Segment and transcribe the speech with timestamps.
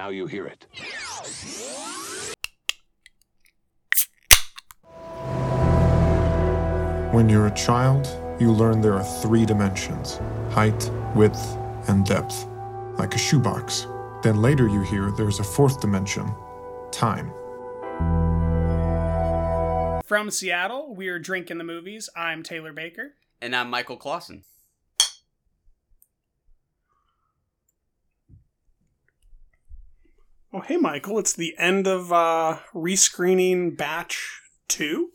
[0.00, 0.64] Now you hear it.
[7.12, 8.08] When you're a child,
[8.40, 10.18] you learn there are three dimensions
[10.52, 11.54] height, width,
[11.88, 12.46] and depth,
[12.98, 13.86] like a shoebox.
[14.22, 16.32] Then later you hear there's a fourth dimension
[16.90, 17.30] time.
[20.06, 22.08] From Seattle, we're drinking the movies.
[22.16, 23.16] I'm Taylor Baker.
[23.42, 24.44] And I'm Michael Clausen.
[30.52, 31.18] Oh, hey, Michael.
[31.18, 35.10] It's the end of uh, rescreening batch two.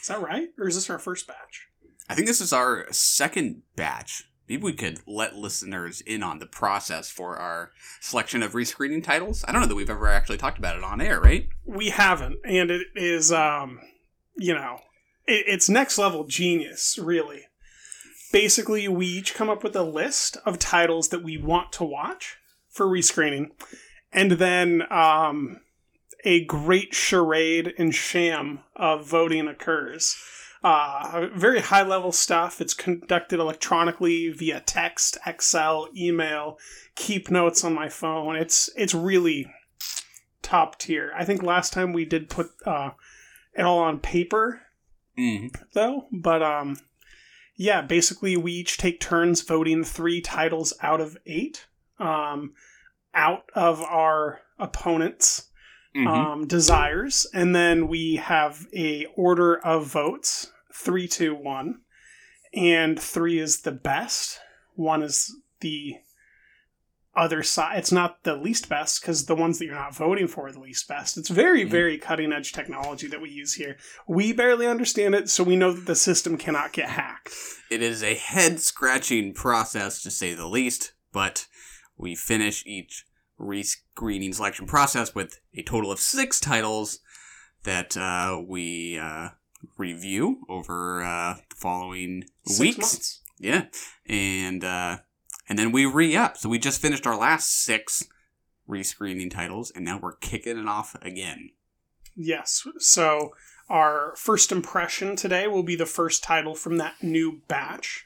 [0.00, 0.48] Is that right?
[0.58, 1.66] Or is this our first batch?
[2.08, 4.24] I think this is our second batch.
[4.48, 9.44] Maybe we could let listeners in on the process for our selection of rescreening titles.
[9.46, 11.48] I don't know that we've ever actually talked about it on air, right?
[11.66, 12.38] We haven't.
[12.44, 13.80] And it is, um,
[14.36, 14.78] you know,
[15.26, 17.42] it, it's next level genius, really.
[18.32, 22.36] Basically, we each come up with a list of titles that we want to watch
[22.70, 23.50] for rescreening.
[24.12, 25.60] And then um,
[26.24, 30.16] a great charade and sham of voting occurs.
[30.62, 32.60] Uh, very high level stuff.
[32.60, 36.58] It's conducted electronically via text, Excel, email,
[36.96, 38.34] keep notes on my phone.
[38.34, 39.46] It's it's really
[40.42, 41.12] top tier.
[41.16, 42.90] I think last time we did put uh,
[43.54, 44.62] it all on paper,
[45.16, 45.62] Mm-hmm.
[45.74, 46.06] though.
[46.12, 46.76] But um,
[47.56, 51.66] yeah, basically we each take turns voting three titles out of eight,
[51.98, 52.52] um,
[53.14, 55.44] out of our opponents'
[55.96, 56.06] Mm-hmm.
[56.06, 61.80] um, desires, and then we have a order of votes: three, two, one,
[62.52, 64.38] and three is the best.
[64.74, 65.94] One is the
[67.16, 67.78] other side.
[67.78, 70.60] It's not the least best because the ones that you're not voting for are the
[70.60, 71.16] least best.
[71.16, 71.70] It's very, Mhm.
[71.70, 73.76] very cutting edge technology that we use here.
[74.06, 77.32] We barely understand it, so we know that the system cannot get hacked.
[77.70, 81.46] It is a head scratching process to say the least, but
[81.98, 83.04] we finish each
[83.38, 87.00] rescreening selection process with a total of six titles
[87.64, 89.30] that uh, we uh,
[89.76, 92.78] review over uh, the following Six weeks.
[92.78, 93.20] months.
[93.38, 93.66] Yeah,
[94.06, 94.98] and uh,
[95.48, 96.36] and then we re up.
[96.36, 98.08] So we just finished our last six
[98.68, 101.50] rescreening titles, and now we're kicking it off again.
[102.16, 102.66] Yes.
[102.78, 103.34] So
[103.68, 108.04] our first impression today will be the first title from that new batch.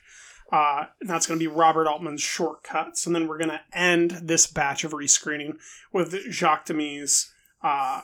[0.53, 3.07] Uh, and that's going to be Robert Altman's Short Cuts.
[3.07, 5.57] And then we're going to end this batch of rescreening
[5.93, 7.33] with Jacques Demy's,
[7.63, 8.03] uh,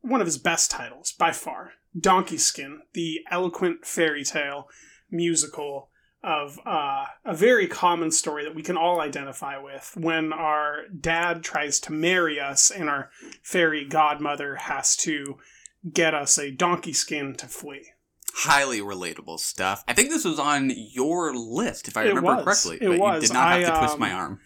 [0.00, 4.68] one of his best titles by far Donkey Skin, the eloquent fairy tale
[5.10, 5.90] musical
[6.22, 11.42] of uh, a very common story that we can all identify with when our dad
[11.42, 13.10] tries to marry us and our
[13.42, 15.38] fairy godmother has to
[15.92, 17.86] get us a donkey skin to flee.
[18.34, 19.84] Highly relatable stuff.
[19.88, 22.44] I think this was on your list, if I It remember was.
[22.44, 22.78] correctly.
[22.80, 23.22] It but was.
[23.22, 24.40] you did not have I, to twist um, my arm.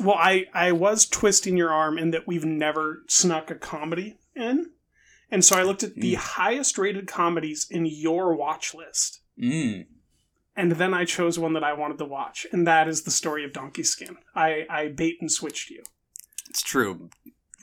[0.00, 4.70] Well, I, I was twisting your arm in that we've never snuck a comedy in.
[5.30, 6.16] And so I looked at the Mm.
[6.16, 9.20] highest rated comedies in your watch list.
[9.38, 9.86] Mm.
[10.56, 13.44] And then I chose one that I wanted to watch, and that is the story
[13.44, 14.16] of Donkey Skin.
[14.34, 15.82] I, I bait and switched you.
[16.48, 17.10] It's true.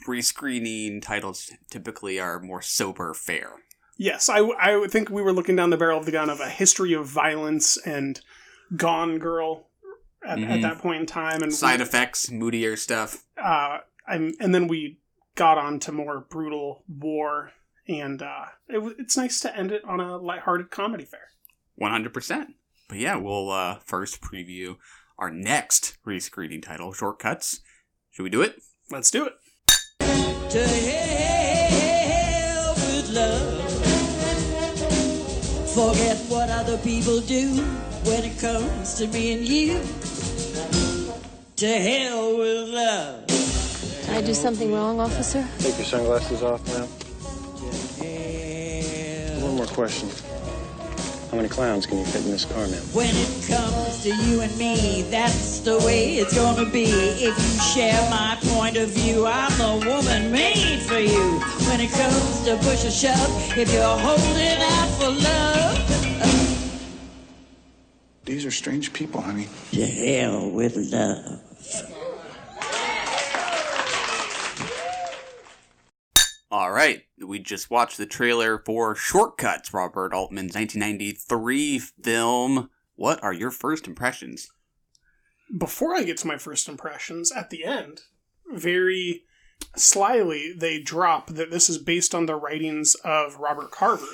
[0.07, 3.63] Rescreening titles typically are more sober fare.
[3.97, 6.39] Yes, I, I would think we were looking down the barrel of the gun of
[6.41, 8.19] a history of violence and
[8.75, 9.67] Gone Girl
[10.23, 10.61] at, at Mhm.
[10.63, 13.23] that point in time, and Side effects, moodier stuff.
[13.41, 15.00] uh, I'm, and then we
[15.35, 17.51] got on to more brutal war,
[17.88, 21.28] and uh, it, it's nice to end it on a lighthearted comedy fair.
[21.79, 22.53] 100%.
[22.89, 24.78] But yeah, we'll uh, first preview
[25.17, 27.61] our next rescreening title, Short Cuts.
[28.11, 28.61] Should we do it?
[28.91, 29.34] Let's do it.
[35.75, 37.51] Forget what other people do
[38.05, 39.81] when it comes to me and you.
[41.57, 43.27] To hell with love.
[43.27, 45.45] Did I do something wrong, officer?
[45.59, 46.87] Take your sunglasses off, ma'am.
[49.41, 50.07] One more question.
[51.29, 52.81] How many clowns can you fit in this car, ma'am?
[52.93, 56.85] When it comes to you and me, that's the way it's gonna be.
[56.85, 61.39] If you share my point of view, I'm the woman made for you.
[61.67, 65.65] When it comes to push or shove, if you're holding out for love,
[68.25, 69.47] These are strange people, honey.
[69.72, 71.41] to hell with love.
[76.49, 82.69] All right, we just watched the trailer for Short Cuts, Robert Altman's 1993 film.
[82.95, 84.49] What are your first impressions?
[85.55, 88.01] Before I get to my first impressions, at the end,
[88.51, 89.23] very
[89.75, 94.05] slyly, they drop that this is based on the writings of Robert Carver.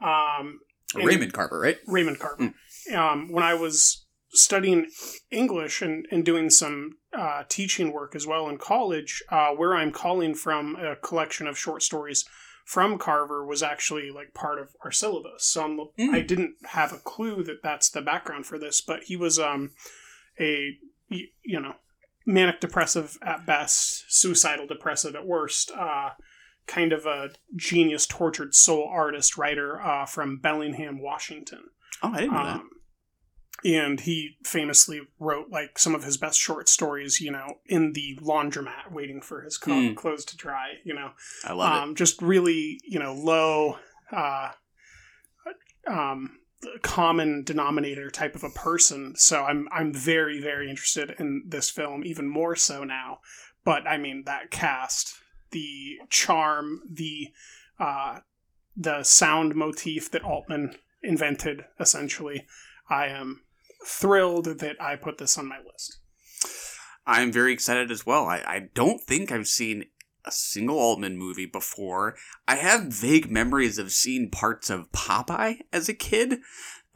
[0.00, 0.60] Um,
[0.94, 1.78] Raymond Carver, right?
[1.86, 2.52] Raymond Carver.
[2.94, 4.90] Um, when I was studying
[5.30, 9.92] English and, and doing some uh, teaching work as well in college, uh, where I'm
[9.92, 12.24] calling from a collection of short stories
[12.64, 15.44] from Carver was actually like part of our syllabus.
[15.46, 16.14] So I'm, Mm.
[16.14, 19.70] I didn't have a clue that that's the background for this, but he was um,
[20.38, 20.76] a
[21.08, 21.74] you know
[22.26, 25.70] manic depressive at best, suicidal depressive at worst.
[25.70, 26.10] Uh,
[26.66, 31.60] kind of a genius, tortured soul artist writer uh, from Bellingham, Washington.
[32.02, 32.62] Oh, I didn't know that.
[33.64, 38.16] And he famously wrote like some of his best short stories, you know, in the
[38.22, 39.94] laundromat waiting for his co- Hmm.
[39.94, 41.12] clothes to dry, you know.
[41.44, 43.78] I love Um, just really, you know, low,
[44.12, 44.52] uh,
[45.86, 46.38] um,
[46.82, 49.14] common denominator type of a person.
[49.16, 53.20] So I'm I'm very very interested in this film, even more so now.
[53.64, 55.14] But I mean that cast,
[55.50, 57.28] the charm, the
[57.78, 58.20] uh,
[58.76, 62.46] the sound motif that Altman invented, essentially.
[62.88, 63.42] I am
[63.86, 65.98] thrilled that I put this on my list.
[67.06, 68.26] I'm very excited as well.
[68.26, 69.84] I, I don't think I've seen
[70.24, 72.16] a single Altman movie before.
[72.48, 76.40] I have vague memories of seeing parts of Popeye as a kid.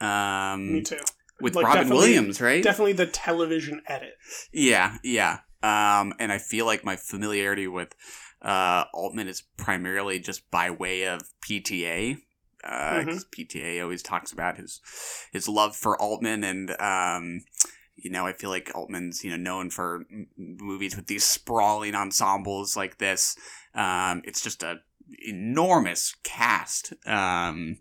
[0.01, 0.99] Um, Me too.
[1.39, 2.61] With Like, Robin Williams, right?
[2.61, 4.15] Definitely the television edit.
[4.51, 5.39] Yeah, yeah.
[5.63, 7.95] Um, and I feel like my familiarity with
[8.41, 12.17] uh, Altman is primarily just by way of PTA.
[12.63, 14.81] Uh, 'cause PTA always talks about his
[15.31, 17.41] his love for Altman, and um,
[17.95, 21.95] you know, I feel like Altman's you know known for m- movies with these sprawling
[21.95, 23.35] ensembles like this.
[23.73, 24.81] Um, it's just a
[25.25, 26.93] enormous cast.
[27.05, 27.79] Um,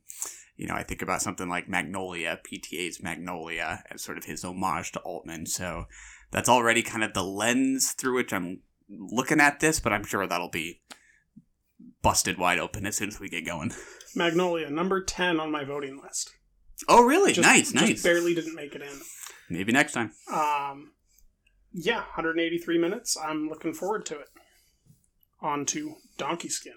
[0.56, 4.92] you know, I think about something like Magnolia, PTA's Magnolia, as sort of his homage
[4.92, 5.46] to Altman.
[5.46, 5.86] So
[6.32, 10.26] that's already kind of the lens through which I'm looking at this, but I'm sure
[10.26, 10.80] that'll be
[12.02, 13.72] busted wide open as soon as we get going.
[14.14, 16.30] Magnolia, number 10 on my voting list.
[16.88, 17.32] Oh, really?
[17.32, 18.02] Just, nice, just nice.
[18.02, 19.00] barely didn't make it in.
[19.48, 20.12] Maybe next time.
[20.32, 20.92] Um,
[21.72, 23.16] yeah, 183 minutes.
[23.16, 24.28] I'm looking forward to it.
[25.42, 26.74] On to Donkey Skin.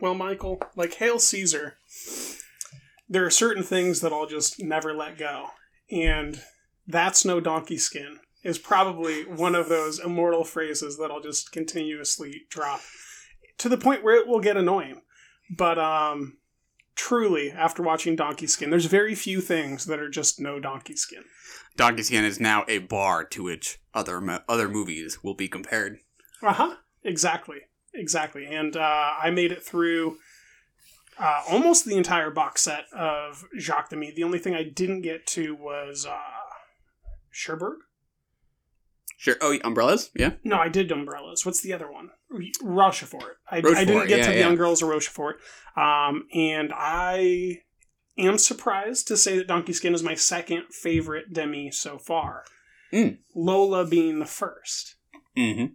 [0.00, 1.78] Well, Michael, like Hail Caesar,
[3.08, 5.48] there are certain things that I'll just never let go.
[5.90, 6.42] And
[6.86, 12.42] that's no donkey skin is probably one of those immortal phrases that I'll just continuously
[12.48, 12.80] drop
[13.58, 15.02] to the point where it will get annoying.
[15.50, 16.38] But um
[16.94, 21.22] truly, after watching Donkey Skin, there's very few things that are just no donkey skin.
[21.76, 25.98] Donkey Skin is now a bar to which other mo- other movies will be compared.
[26.42, 26.76] Uh huh.
[27.04, 27.58] Exactly.
[27.98, 28.46] Exactly.
[28.46, 30.18] And uh, I made it through
[31.18, 34.12] uh, almost the entire box set of Jacques Demy.
[34.14, 36.16] The only thing I didn't get to was uh,
[37.32, 37.78] Cherbourg.
[39.16, 39.34] Sure.
[39.40, 40.10] Oh, umbrellas?
[40.14, 40.34] Yeah.
[40.44, 41.44] No, I did Umbrellas.
[41.44, 42.10] What's the other one?
[42.62, 43.38] Rochefort.
[43.50, 44.44] I, I didn't get yeah, to the yeah.
[44.44, 45.40] Young Girls or Rochefort.
[45.76, 47.62] Um, and I
[48.16, 52.44] am surprised to say that Donkey Skin is my second favorite Demy so far.
[52.92, 53.18] Mm.
[53.34, 54.94] Lola being the first.
[55.36, 55.72] Mm-hmm.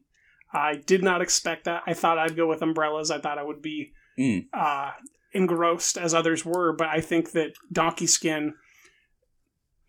[0.54, 1.82] I did not expect that.
[1.88, 3.10] I thought I'd go with umbrellas.
[3.12, 4.46] I thought I would be Mm.
[4.54, 4.92] uh,
[5.32, 8.54] engrossed as others were, but I think that Donkey Skin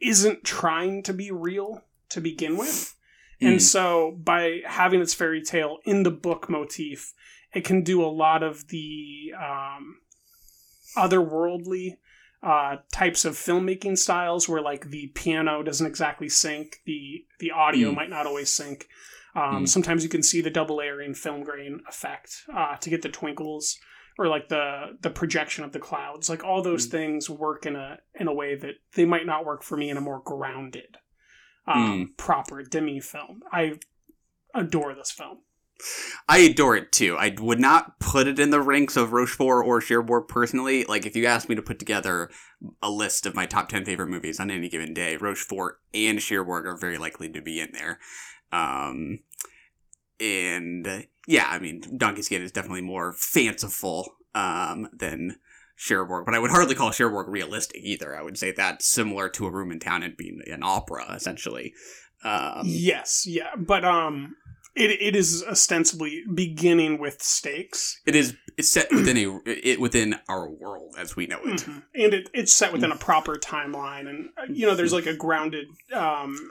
[0.00, 2.94] isn't trying to be real to begin with.
[3.40, 3.60] And Mm.
[3.60, 7.12] so by having its fairy tale in the book motif,
[7.52, 9.98] it can do a lot of the um,
[10.96, 11.98] otherworldly
[12.42, 17.90] uh, types of filmmaking styles where like the piano doesn't exactly sync, the the audio
[17.90, 17.94] Mm.
[17.96, 18.86] might not always sync.
[19.34, 19.68] Um, Mm.
[19.68, 23.76] Sometimes you can see the double layering film grain effect uh, to get the twinkles
[24.18, 26.28] or like the the projection of the clouds.
[26.28, 26.90] Like all those Mm.
[26.90, 29.96] things work in a in a way that they might not work for me in
[29.96, 30.96] a more grounded,
[31.66, 33.42] um, proper Demy film.
[33.52, 33.78] I
[34.54, 35.38] adore this film.
[36.28, 37.16] I adore it too.
[37.16, 40.84] I would not put it in the ranks of Rochefort or Cherbourg personally.
[40.84, 42.30] Like, if you asked me to put together
[42.80, 46.64] a list of my top 10 favorite movies on any given day, Rochefort and Cherbourg
[46.66, 47.98] are very likely to be in there.
[48.54, 49.18] Um,
[50.20, 55.36] and yeah, I mean, Donkey Skin is definitely more fanciful um, than
[55.76, 58.16] Cherbourg, but I would hardly call Cherbourg realistic either.
[58.16, 61.74] I would say that's similar to A Room in Town and being an opera, essentially.
[62.22, 64.36] Um, yes, yeah, but um,
[64.76, 70.16] it it is ostensibly beginning with stakes, It is it's set within a it within
[70.28, 71.62] our world as we know it.
[71.62, 71.82] Mhm.
[71.94, 75.66] and it, it's set within a proper timeline, and you know, there's like a grounded
[75.92, 76.50] um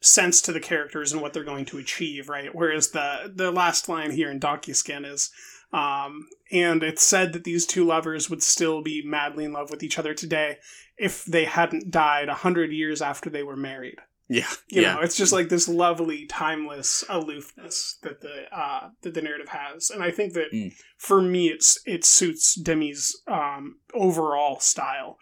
[0.00, 2.54] sense to the characters and what they're going to achieve, right?
[2.54, 5.30] Whereas the the last line here in Donkey Skin is,
[5.72, 9.82] um, and it's said that these two lovers would still be madly in love with
[9.82, 10.58] each other today
[10.96, 13.98] if they hadn't died a hundred years after they were married.
[14.30, 14.46] Yeah.
[14.68, 14.94] You yeah.
[14.94, 19.90] know, it's just like this lovely, timeless aloofness that the uh, that the narrative has,
[19.90, 20.74] and I think that Mm.
[20.98, 25.18] for me, it's it suits Demy's um, overall style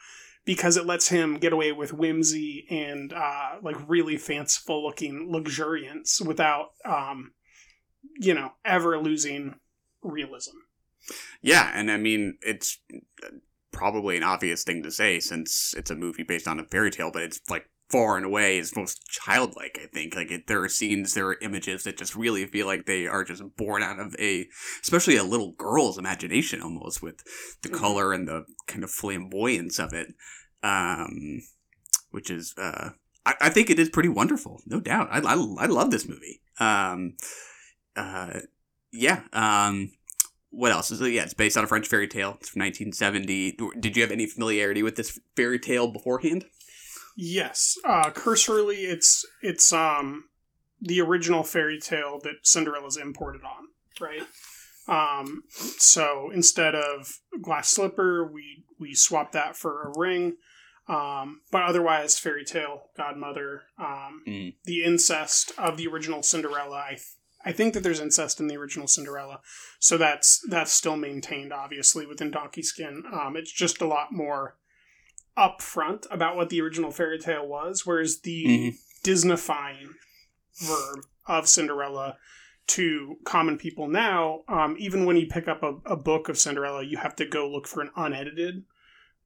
[0.47, 6.21] because it lets him get away with whimsy and uh, like really fanciful looking luxuriance
[6.21, 7.33] without, um,
[8.19, 9.57] you know, ever losing
[10.03, 10.57] realism.
[11.43, 12.79] Yeah, and I mean, it's
[13.73, 17.11] probably an obvious thing to say since it's a movie based on a fairy tale,
[17.12, 19.78] but it's like far and away is most childlike.
[19.83, 22.87] I think like it, there are scenes, there are images that just really feel like
[22.87, 24.47] they are just born out of a,
[24.83, 27.23] especially a little girl's imagination, almost with
[27.62, 27.78] the Mhm.
[27.78, 30.14] color and the kind of flamboyance of it,
[30.62, 31.43] um,
[32.11, 32.55] which is.
[32.59, 32.90] Uh,
[33.25, 35.09] I, I think it is pretty wonderful, no doubt.
[35.11, 36.40] I, I, I love this movie.
[36.59, 37.16] Um,
[37.95, 38.40] uh,
[38.93, 39.23] yeah.
[39.33, 39.93] Um,
[40.50, 40.88] what else?
[40.88, 42.37] So, yeah, it's based on a French fairy tale.
[42.40, 43.59] It's from 1970.
[43.81, 46.47] Did you have any familiarity with this fairy tale beforehand?
[47.16, 50.25] Yes, uh, cursorily, it's it's um
[50.80, 53.68] the original fairy tale that Cinderella's imported on,
[54.00, 54.23] right?
[54.88, 60.37] Um, so instead of glass slipper, we we swap that for a ring.
[60.88, 64.54] Um, but otherwise, fairy tale, godmother, um, Mm.
[64.64, 66.76] the incest of the original Cinderella.
[66.76, 67.02] I th-
[67.44, 69.40] I think that there's incest in the original Cinderella,
[69.80, 73.04] so that's that's still maintained, obviously, within Donkey Skin.
[73.12, 74.58] Um, it's just a lot more
[75.37, 78.75] upfront about what the original fairy tale was, whereas the Mhm.
[79.05, 79.88] Disneyfying
[80.62, 82.16] verb of Cinderella
[82.69, 86.83] to common people now, um, even when you pick up a, a book of Cinderella,
[86.83, 88.64] you have to go look for an unedited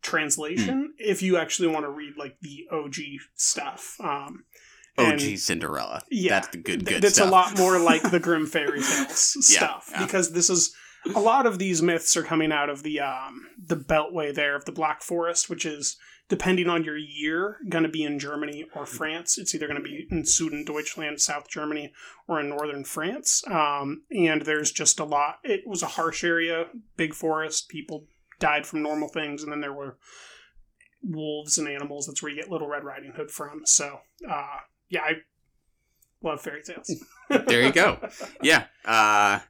[0.02, 2.96] translation if you actually want to read like the OG
[3.34, 3.96] stuff.
[4.00, 4.44] Um,
[4.98, 6.02] OG and- Cinderella.
[6.10, 7.28] yeah, That's the good, th- good that's stuff.
[7.28, 10.04] a lot more like the Grimm fairy tales Yeah, stuff yeah.
[10.04, 10.74] because this is
[11.14, 14.64] a lot of these myths are coming out of the um, the beltway there of
[14.64, 15.96] the Black Forest, which is
[16.28, 19.36] depending on your year going to be in Germany or France.
[19.36, 21.92] It's either going to be in Süddeutschland, South Germany,
[22.28, 23.42] or in northern France.
[23.50, 25.40] Um, and there's just a lot.
[25.42, 26.66] It was a harsh area,
[26.96, 27.68] big forest.
[27.68, 28.06] People
[28.38, 29.98] died from normal things, and then there were
[31.02, 32.06] wolves and animals.
[32.06, 33.62] That's where you get Little Red Riding Hood from.
[33.64, 34.56] So, uh,
[34.88, 35.12] yeah, I
[36.22, 36.94] love fairy tales.
[37.28, 37.98] there you go.
[38.42, 38.66] Yeah.
[38.84, 39.40] Uh,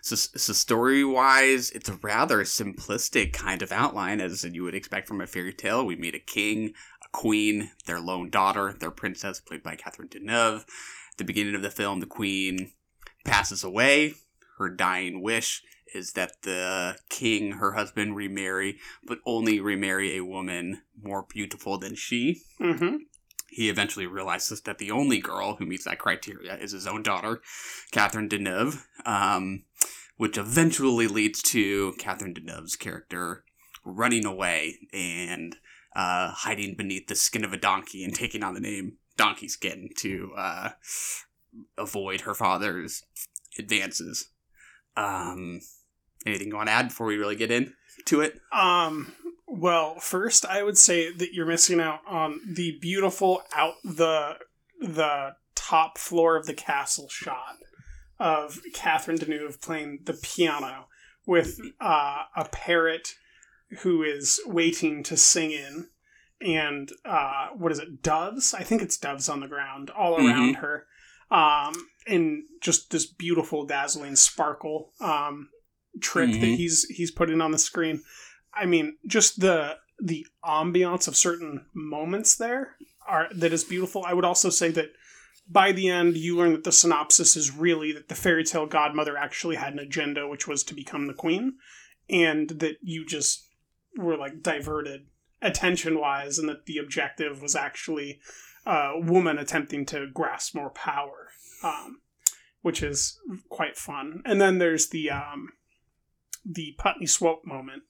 [0.00, 5.08] so, so story wise, it's a rather simplistic kind of outline as you would expect
[5.08, 5.84] from a fairy tale.
[5.84, 6.74] We meet a king,
[7.04, 10.60] a queen, their lone daughter, their princess, played by Catherine Deneuve.
[10.62, 12.72] At the beginning of the film, the queen
[13.24, 14.14] passes away.
[14.58, 15.62] Her dying wish
[15.94, 21.94] is that the king, her husband, remarry, but only remarry a woman more beautiful than
[21.94, 22.96] she hmm
[23.52, 27.42] he eventually realizes that the only girl who meets that criteria is his own daughter,
[27.90, 29.64] Catherine Deneuve, um,
[30.16, 33.44] which eventually leads to Catherine Deneuve's character
[33.84, 35.56] running away and
[35.94, 39.90] uh, hiding beneath the skin of a donkey and taking on the name Donkey Skin
[39.98, 40.70] to uh,
[41.76, 43.02] avoid her father's
[43.58, 44.30] advances.
[44.96, 45.60] Um,
[46.24, 48.40] anything you want to add before we really get into it?
[48.50, 49.12] Um.
[49.54, 54.38] Well, first, I would say that you're missing out on the beautiful out the
[54.80, 57.58] the top floor of the castle shot
[58.18, 60.86] of Catherine Deneuve playing the piano
[61.26, 63.14] with uh, a parrot
[63.82, 65.88] who is waiting to sing in,
[66.40, 68.02] and uh, what is it?
[68.02, 68.54] Doves?
[68.54, 70.86] I think it's doves on the ground all around her,
[71.30, 71.74] um,
[72.06, 75.50] and just this beautiful, dazzling sparkle um,
[76.00, 76.56] trick that Mhm.
[76.56, 78.02] he's he's putting on the screen.
[78.54, 84.04] I mean, just the the ambiance of certain moments there are that is beautiful.
[84.04, 84.92] I would also say that
[85.48, 89.16] by the end, you learn that the synopsis is really that the fairy tale godmother
[89.16, 91.54] actually had an agenda, which was to become the queen,
[92.08, 93.48] and that you just
[93.96, 95.06] were like diverted
[95.40, 98.20] attention wise, and that the objective was actually
[98.64, 101.28] a woman attempting to grasp more power,
[101.62, 102.00] um,
[102.62, 103.18] which is
[103.48, 104.22] quite fun.
[104.24, 105.50] And then there's the um,
[106.44, 107.82] the Putney Swope moment,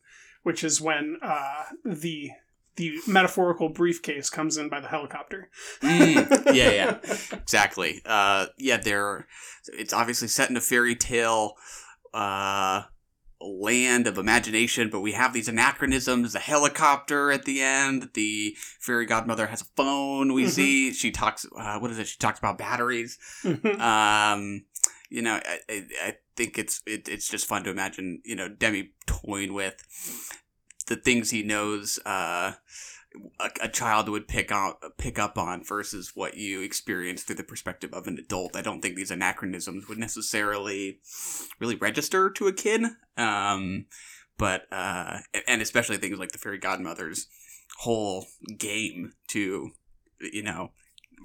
[0.42, 2.30] which is when uh, the
[2.76, 5.50] the metaphorical briefcase comes in by the helicopter.
[5.82, 6.99] Mm, yeah, yeah,
[7.32, 8.00] exactly.
[8.06, 9.26] Uh, yeah, they're.
[9.75, 11.54] It's obviously set in a fairy tale
[12.14, 12.84] uh,
[13.40, 16.32] land of imagination, but we have these anachronisms.
[16.32, 18.08] The helicopter at the end.
[18.14, 20.32] The fairy godmother has a phone.
[20.32, 20.49] We Mhm.
[20.50, 21.46] see she talks.
[21.54, 22.06] Uh, what is it?
[22.08, 23.18] She talks about batteries.
[23.44, 23.78] Mhm.
[23.80, 24.64] Um,
[25.12, 28.23] you know, I, I, I think it's it, it's just fun to imagine.
[28.25, 29.75] You know, Demy toying with
[30.88, 31.99] the things he knows.
[32.07, 32.52] Uh,
[33.38, 37.45] a, a child would pick on pick up on versus what you experience through the
[37.45, 38.57] perspective of an adult.
[38.57, 41.00] I don't think these anachronisms would necessarily
[41.61, 42.83] really register to a kid.
[43.19, 43.85] Um,
[44.38, 47.26] but uh, and especially things like the fairy godmother's
[47.81, 48.25] whole
[48.57, 49.73] game to
[50.21, 50.71] you know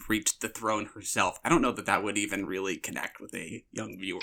[0.08, 1.40] reach the throne herself.
[1.44, 4.22] I don't know that that would even really connect with a young viewer.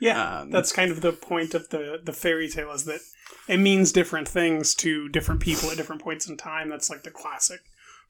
[0.00, 3.00] Yeah, Um, that's kind of the point of the the fairy tale is that
[3.48, 6.68] it means different things to different people at different points in time.
[6.68, 7.60] That's like the classic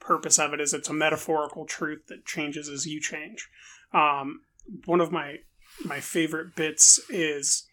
[0.01, 3.49] purpose of it is it's a metaphorical truth that changes as you change.
[3.93, 4.41] Um,
[4.87, 5.41] one of my
[5.85, 7.67] my favorite bits is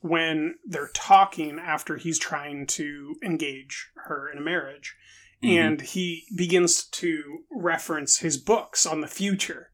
[0.00, 4.96] when they're talking after he's trying to engage her in a marriage
[5.42, 5.48] Mhm.
[5.56, 9.70] and he begins to reference his books on the future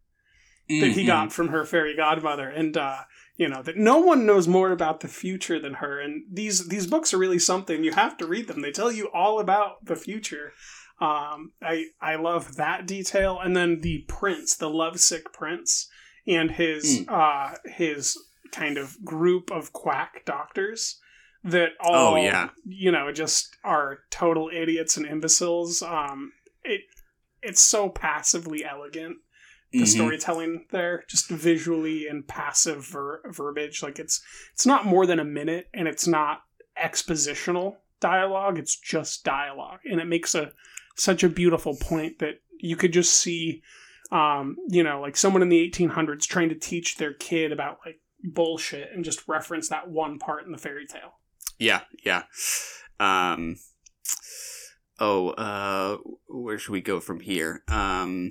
[0.68, 2.49] that he got from her fairy godmother.
[2.49, 3.02] And uh
[3.37, 6.00] you know that no one knows more about the future than her.
[6.00, 8.62] And these these books are really something you have to read them.
[8.62, 10.52] They tell you all about the future.
[11.00, 13.38] Um i i love that detail.
[13.42, 15.88] And then the prince the lovesick prince
[16.26, 18.16] and his uh his
[18.52, 20.99] kind of group of quack doctors
[21.46, 22.50] that all Oh, yeah.
[22.64, 26.32] you know just are total idiots and imbeciles um
[26.64, 26.82] it
[27.42, 29.16] it's so passively elegant
[29.72, 29.86] the Mhm.
[29.86, 34.22] storytelling there just visually and passive ver- verbiage like it's
[34.52, 36.42] it's not more than a minute and it's not
[36.96, 40.52] expositional dialogue it's just dialogue and it makes a
[40.96, 43.62] such a beautiful point that you could just see
[44.12, 48.00] um you know like someone in the 1800s trying to teach their kid about like
[48.24, 51.18] bullshit and just reference that one part in the fairy tale
[51.58, 52.22] Yeah, yeah.
[53.00, 53.56] Um.
[54.98, 55.98] Oh, uh,
[56.28, 57.62] where should we go from here?
[57.68, 58.30] Um,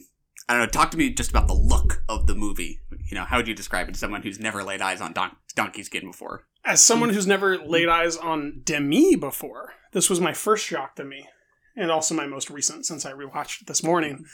[0.50, 0.67] I don't know.
[0.67, 2.79] Talk to me just about the look of the movie.
[3.10, 5.36] You know, how would you describe it to someone who's never laid eyes on don-
[5.55, 6.48] donkey skin before?
[6.65, 11.05] as someone who's never laid eyes on Demy before, this was my first shock to
[11.05, 11.27] me,
[11.75, 14.25] and also my most recent since I rewatched it this morning.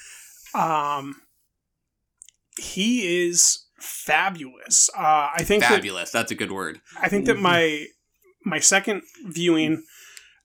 [0.55, 1.21] Um,
[2.57, 4.89] he is fabulous.
[4.97, 6.11] Uh, I think that, Fabulous.
[6.11, 6.79] That's a good word.
[6.99, 7.87] I think that my
[8.43, 9.83] my second viewing,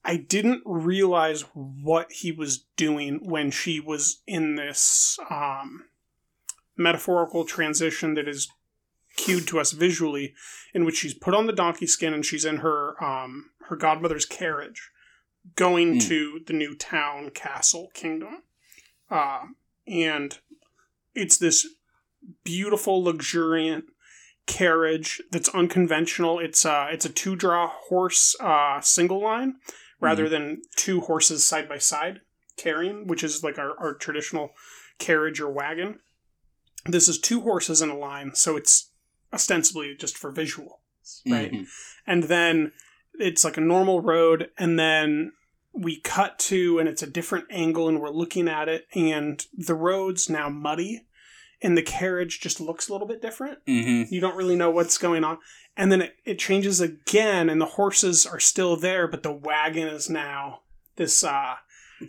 [0.04, 5.84] I didn't realize what he was doing when she was in this um,
[6.76, 8.48] metaphorical transition that is
[9.16, 10.34] cued to us visually,
[10.74, 14.26] in which she's put on the donkey skin and she's in her um, her godmother's
[14.26, 14.90] carriage,
[15.56, 16.08] going Mm.
[16.08, 18.42] to the new town, castle, kingdom,
[19.10, 19.46] uh,
[19.88, 20.38] and
[21.14, 21.66] it's this
[22.44, 23.86] beautiful, luxuriant
[24.46, 26.38] carriage that's unconventional.
[26.38, 29.56] It's uh it's a two draw horse uh single line
[30.00, 32.20] rather than two horses side by side
[32.56, 34.50] carrying, which is like our, our traditional
[34.98, 35.98] carriage or wagon.
[36.86, 38.90] This is two horses in a line, so it's
[39.32, 40.80] ostensibly just for visual,
[41.28, 41.52] right?
[41.52, 41.66] Mhm.
[42.06, 42.72] And then
[43.18, 45.32] it's like a normal road, and then
[45.72, 49.74] we cut to and it's a different angle and we're looking at it and the
[49.74, 51.05] road's now muddy
[51.62, 53.64] and the carriage just looks a little bit different.
[53.66, 54.10] Mhm.
[54.10, 55.38] you don't really know what's going on.
[55.76, 59.88] And then it, it changes again and the horses are still there but the wagon
[59.88, 60.60] is now
[60.96, 61.56] this uh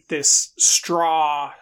[0.09, 1.53] this straw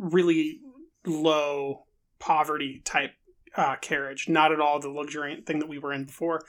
[0.00, 0.60] really
[1.06, 1.84] low
[2.18, 3.12] poverty type
[3.56, 4.28] uh, carriage.
[4.28, 6.42] Not at all the luxuriant thing that we were in before.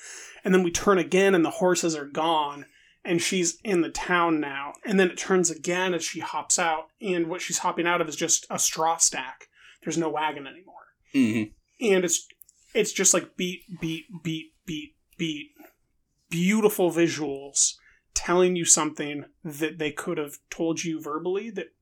[0.44, 2.66] And then we turn again and the horses are gone
[3.04, 4.74] and she's in the town now.
[4.86, 8.08] And then it turns again as she hops out and what she's hopping out of
[8.10, 9.48] is just a straw stack.
[9.84, 10.76] There's no wagon anymore
[11.14, 11.52] Mhm.
[11.80, 12.28] and it's
[12.74, 15.52] it's just like beat beat beat beat beat
[16.30, 17.74] beautiful visuals
[18.14, 21.74] telling you something that they could have told you verbally that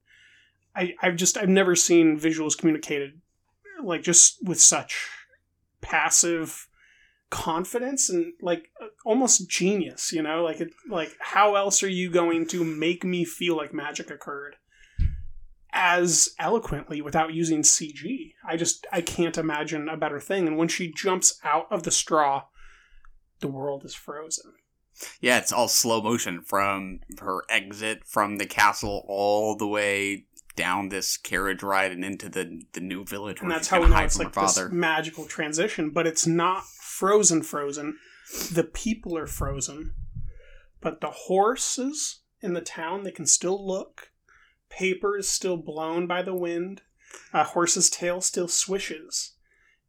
[0.75, 3.21] I, I've just I've never seen visuals communicated
[3.83, 5.07] like just with such
[5.81, 6.67] passive
[7.29, 8.69] confidence and like
[9.05, 13.23] almost genius you know like it like how else are you going to make me
[13.23, 14.55] feel like magic occurred
[15.71, 18.33] as eloquently without using CG.
[18.47, 20.47] I just I can't imagine a better thing.
[20.47, 22.45] And when she jumps out of the straw,
[23.39, 24.53] the world is frozen.
[25.21, 30.89] Yeah, it's all slow motion from her exit from the castle all the way down
[30.89, 34.19] this carriage ride and into the the new village And that's how we know it's
[34.19, 37.97] like this magical transition, but it's not frozen frozen.
[38.51, 39.93] The people are frozen,
[40.81, 44.11] but the horses in the town they can still look.
[44.69, 46.81] Paper is still blown by the wind.
[47.33, 49.33] A horse's tail still swishes.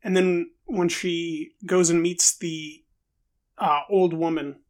[0.02, 2.82] And then when she goes and meets the
[3.58, 4.60] uh, old woman,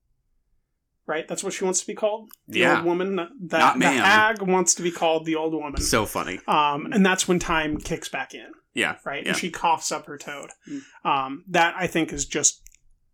[1.06, 1.26] right?
[1.28, 2.30] That's what she wants to be called.
[2.48, 2.76] The Yeah.
[2.78, 3.16] old woman.
[3.16, 4.04] The, Not the ma'am.
[4.04, 5.80] hag wants to be called the old woman.
[5.80, 6.40] So funny.
[6.48, 8.96] Um, and that's when time kicks back in, Yeah.
[9.04, 9.22] right?
[9.22, 9.30] Yeah.
[9.30, 10.50] And she coughs up her toad.
[11.04, 12.62] Um, that I think is just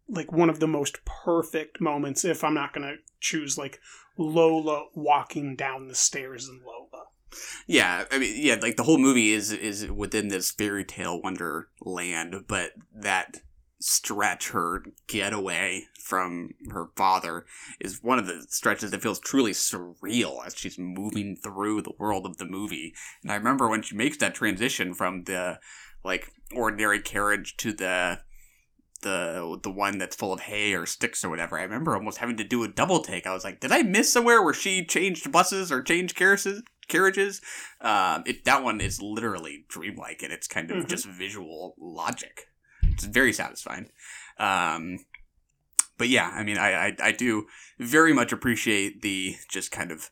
[0.09, 2.25] like one of the most perfect moments.
[2.25, 3.81] If I'm not gonna choose like
[4.17, 7.05] Lola walking down the stairs in Lola,
[7.67, 12.45] Yeah, I mean, yeah, like the whole movie is is within this fairy tale wonderland,
[12.49, 13.43] but that
[13.79, 17.45] stretch, her getaway from her father,
[17.81, 22.27] is one of the stretches that feels truly surreal as she's moving through the world
[22.27, 22.95] of the movie.
[23.23, 25.59] And I remember when she makes that transition from the
[26.05, 28.21] like ordinary carriage to the
[28.99, 31.59] the the one that's full of hay or sticks or whatever.
[31.59, 33.27] I remember almost having to do a double take.
[33.27, 36.63] I was like, did I miss somewhere where she changed buses or changed carriages?
[36.89, 37.41] Carriages.
[37.81, 40.89] Um, it that one is literally dreamlike, and it's kind of Mhm.
[40.89, 42.47] just visual logic.
[42.83, 43.91] It's very satisfying.
[44.39, 45.01] Um,
[45.99, 47.47] but yeah, I mean, I, I I do
[47.79, 50.11] very much appreciate the just kind of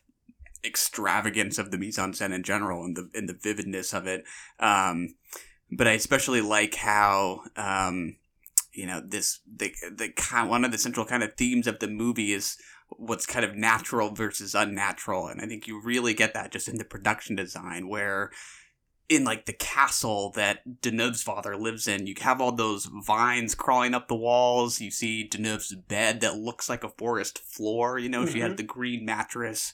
[0.63, 4.23] extravagance of the mise en scène in general and the and the vividness of it.
[4.59, 5.15] Um,
[5.71, 8.17] but I especially like how um,
[8.75, 11.87] you know this the the kind one of the central kind of themes of the
[11.87, 12.57] movie is
[12.89, 16.77] what's kind of natural versus unnatural, and I think you really get that just in
[16.77, 18.31] the production design where.
[19.07, 23.93] In like the castle that Deneuve's father lives in, you have all those vines crawling
[23.93, 24.81] up the walls.
[24.81, 27.99] You see Deneuve's bed that looks like a forest floor.
[27.99, 28.57] You know, she has Mhm.
[28.57, 29.73] the green mattress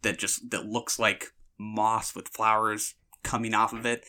[0.00, 4.06] that just that looks like moss with flowers coming off of it.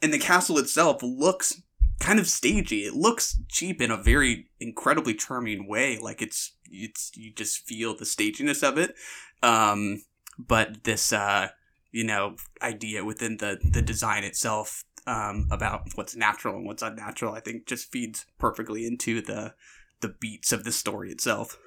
[0.00, 1.60] And the castle itself looks
[2.00, 2.80] kind of stagey.
[2.84, 5.98] It looks cheap in a very incredibly charming way.
[5.98, 8.94] Like it's it's you just feel the staginess of it.
[9.42, 10.02] Um,
[10.38, 11.48] but this uh,
[11.92, 17.34] you know idea within the the design itself um, about what's natural and what's unnatural,
[17.34, 19.54] I think, just feeds perfectly into the
[20.00, 21.58] the beats of the story itself.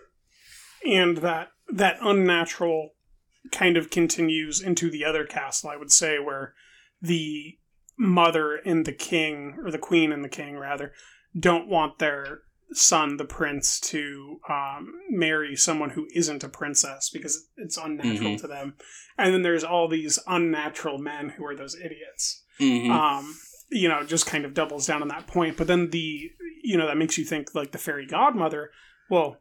[0.85, 2.91] and that that unnatural
[3.51, 6.53] kind of continues into the other castle i would say where
[7.01, 7.57] the
[7.97, 10.91] mother and the king or the queen and the king rather
[11.37, 12.39] don't want their
[12.73, 18.41] son the prince to um, marry someone who isn't a princess because it's unnatural Mhm.
[18.41, 18.75] to them
[19.17, 22.91] and then there's all these unnatural men who are those idiots Mm-hmm.
[22.91, 23.35] um,
[23.69, 25.57] you know, just kind of doubles down on that point.
[25.57, 26.31] But then the,
[26.63, 28.71] you know, that makes you think like the fairy godmother,
[29.11, 29.37] well,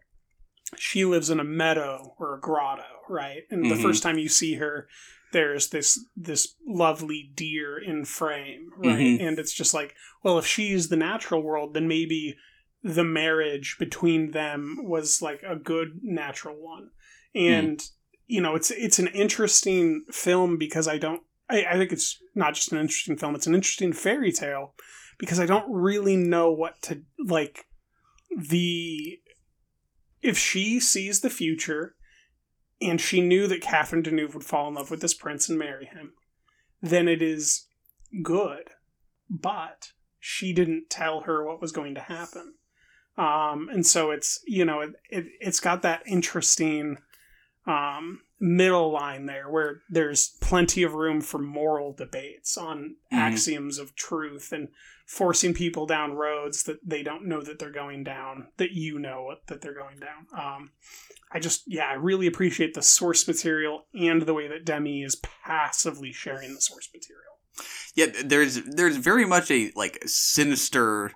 [0.77, 3.45] she lives in a meadow or a grotto, right?
[3.51, 3.83] And the Mhm.
[3.83, 4.87] first time you see her,
[5.33, 8.99] there's this this lovely deer in frame, right?
[8.99, 9.21] Mhm.
[9.21, 12.37] And it's just like, well, if she's the natural world, then maybe
[12.83, 16.91] the marriage between them was like a good natural one.
[17.35, 17.83] And
[18.27, 22.55] you know, it's it's an interesting film because I don't I, I think it's not
[22.55, 24.75] just an interesting film, it's an interesting fairy tale
[25.19, 27.67] because I don't really know what to like
[28.37, 29.19] the
[30.23, 31.96] if she sees the future
[32.81, 35.87] and she knew that Catherine Deneuve would fall in love with this prince and marry
[35.87, 36.13] him,
[36.83, 37.67] then it is
[38.23, 38.71] good.
[39.29, 42.55] But she didn't tell her what was going to happen.
[43.19, 46.99] Um, and so it's, you know, it, it, it's got that interesting
[47.67, 53.17] um, middle line there where there's plenty of room for moral debates on Mhm.
[53.19, 54.69] axioms of truth and
[55.07, 59.35] forcing people down roads that they don't know that they're going down, that you know
[59.47, 60.27] that they're going down.
[60.33, 60.73] Um,
[61.33, 65.17] I just, yeah, I really appreciate the source material and the way that Demy is
[65.45, 67.23] passively sharing the source material.
[67.95, 71.13] Yeah, there's there's very much a like sinister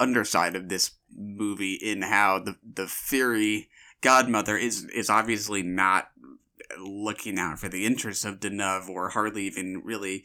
[0.00, 3.68] underside of this movie in how the the fairy
[4.04, 6.10] godmother is is obviously not
[6.78, 10.24] looking out for the interests of Deneuve or hardly even really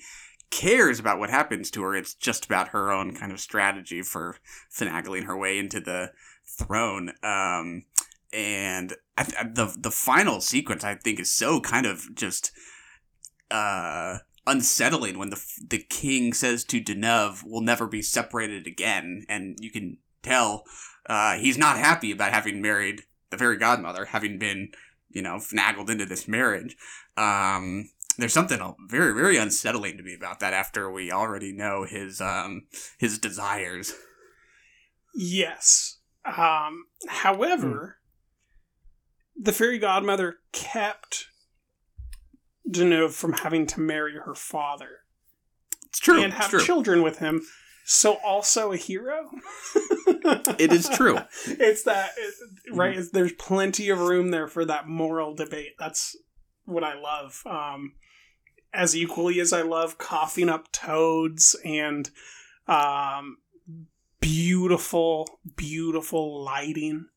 [0.49, 1.95] cares about what happens to her.
[1.95, 4.37] It's just about her own kind of strategy for
[4.69, 6.11] finagling her way into the
[6.45, 7.13] throne.
[7.23, 7.83] Um,
[8.33, 12.51] and I th- the the final sequence I think is so kind of just
[13.49, 19.57] uh unsettling when the the king says to Deneuve, "We'll never be separated again," and
[19.61, 20.65] you can tell
[21.05, 24.69] uh, he's not happy about having married the fairy godmother, having been
[25.09, 26.75] you know finagled into this marriage.
[27.17, 30.53] Um, there's something very very unsettling to me about that.
[30.53, 33.93] After we already know his um, his desires.
[35.15, 35.97] Yes.
[36.25, 37.97] Um, however,
[39.39, 41.25] the fairy godmother kept
[42.69, 44.99] Deneuve from having to marry her father
[45.87, 46.21] It's true.
[46.21, 46.59] and have true.
[46.61, 47.41] children with him.
[47.85, 49.29] So also a hero.
[50.59, 51.17] It is true.
[51.47, 52.11] it's that
[52.71, 52.97] right.
[52.97, 55.73] It's, there's plenty of room there for that moral debate.
[55.77, 56.15] That's
[56.65, 57.41] what I love.
[57.45, 57.93] Um,
[58.73, 62.09] as equally as I love coughing up toads and
[62.67, 63.37] um,
[64.19, 67.07] beautiful, beautiful lighting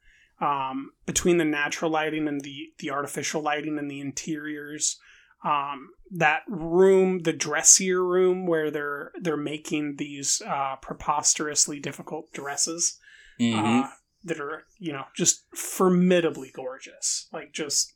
[0.41, 4.99] um, between the natural lighting and the the artificial lighting and the interiors.
[5.44, 12.98] Um, that room, the dressier room where they're they're making these uh, preposterously difficult dresses
[13.40, 13.85] Mhm.
[13.85, 13.88] uh,
[14.24, 17.94] that are you know just formidably gorgeous, like just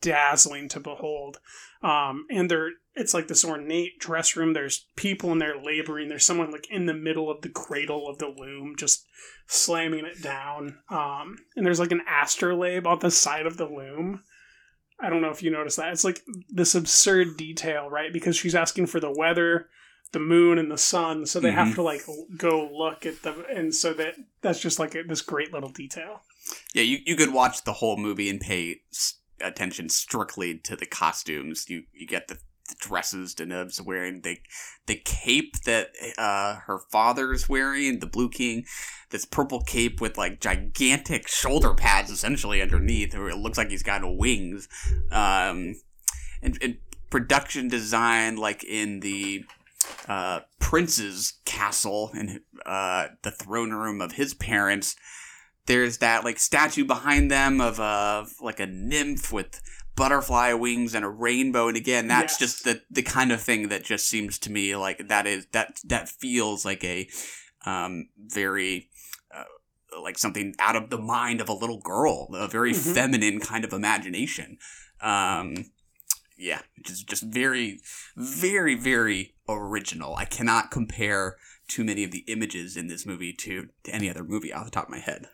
[0.00, 1.38] dazzling to behold.
[1.82, 4.52] Um, and they're it's like this ornate dress room.
[4.52, 6.08] There's people in there laboring.
[6.10, 9.06] There's someone like in the middle of the cradle of the loom, just
[9.46, 10.78] slamming it down.
[10.90, 14.22] Um, and there's like an astrolabe on the side of the loom.
[15.02, 15.92] I don't know if you noticed that.
[15.92, 18.12] It's like this absurd detail, right?
[18.12, 19.68] Because she's asking for the weather,
[20.12, 21.74] the moon, and the sun, so they have Mhm.
[21.76, 22.02] to like
[22.36, 26.22] go look at the, and so that that's just like a, this great little detail.
[26.74, 28.82] Yeah, you, you could watch the whole movie and pay
[29.40, 31.68] attention strictly to the costumes.
[31.68, 32.38] You you get the,
[32.72, 34.38] the dresses Deneuve's wearing, the
[34.86, 38.64] the cape that uh, her father's wearing, the Blue King,
[39.10, 43.82] this purple cape with like gigantic shoulder pads essentially underneath, or it looks like he's
[43.82, 44.68] got wings.
[45.10, 45.76] Um,
[46.42, 46.78] and, and
[47.10, 49.44] production design, like in the
[50.08, 54.96] uh, prince's castle and uh, the throne room of his parents
[55.66, 59.60] there's that like statue behind them of uh like a nymph with
[59.94, 62.38] butterfly wings and a rainbow and again that's Yes.
[62.38, 65.80] just the the kind of thing that just seems to me like that is that
[65.84, 67.08] that feels like a
[67.66, 68.88] um very
[69.34, 69.44] uh,
[70.02, 72.94] like something out of the mind of a little girl a very Mhm.
[72.94, 74.56] feminine kind of imagination
[75.00, 75.54] um
[76.38, 77.80] yeah just just very
[78.16, 81.36] very very original i cannot compare
[81.68, 84.70] too many of the images in this movie to, to any other movie off the
[84.70, 85.26] top of my head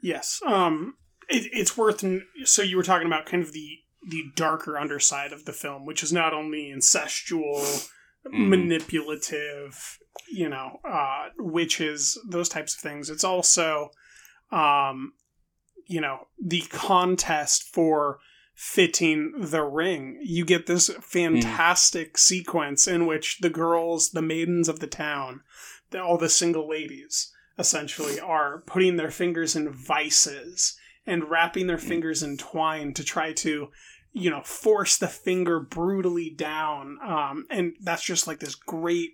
[0.00, 0.40] Yes.
[0.44, 0.96] Um,
[1.28, 2.04] it, it's worth.
[2.44, 6.02] So you were talking about kind of the the darker underside of the film, which
[6.02, 7.88] is not only incestual,
[8.26, 8.48] Mhm.
[8.48, 13.10] manipulative, you know, uh, witches, those types of things.
[13.10, 13.90] It's also,
[14.50, 15.12] um,
[15.86, 18.18] you know, the contest for
[18.54, 20.18] fitting the ring.
[20.22, 25.40] You get this fantastic sequence in which the girls, the maidens of the town,
[25.90, 31.78] the, all the single ladies, essentially are putting their fingers in vices and wrapping their
[31.78, 33.68] fingers in twine to try to
[34.12, 39.10] you know force the finger brutally down um, and that's just like this great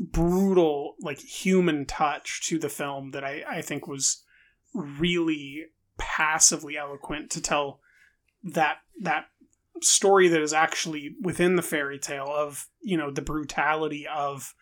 [0.00, 4.22] brutal like human touch to the film that i i think was
[4.74, 5.64] really
[5.98, 7.80] passively eloquent to tell
[8.44, 9.26] that that
[9.82, 14.54] story that is actually within the fairy tale of you know the brutality of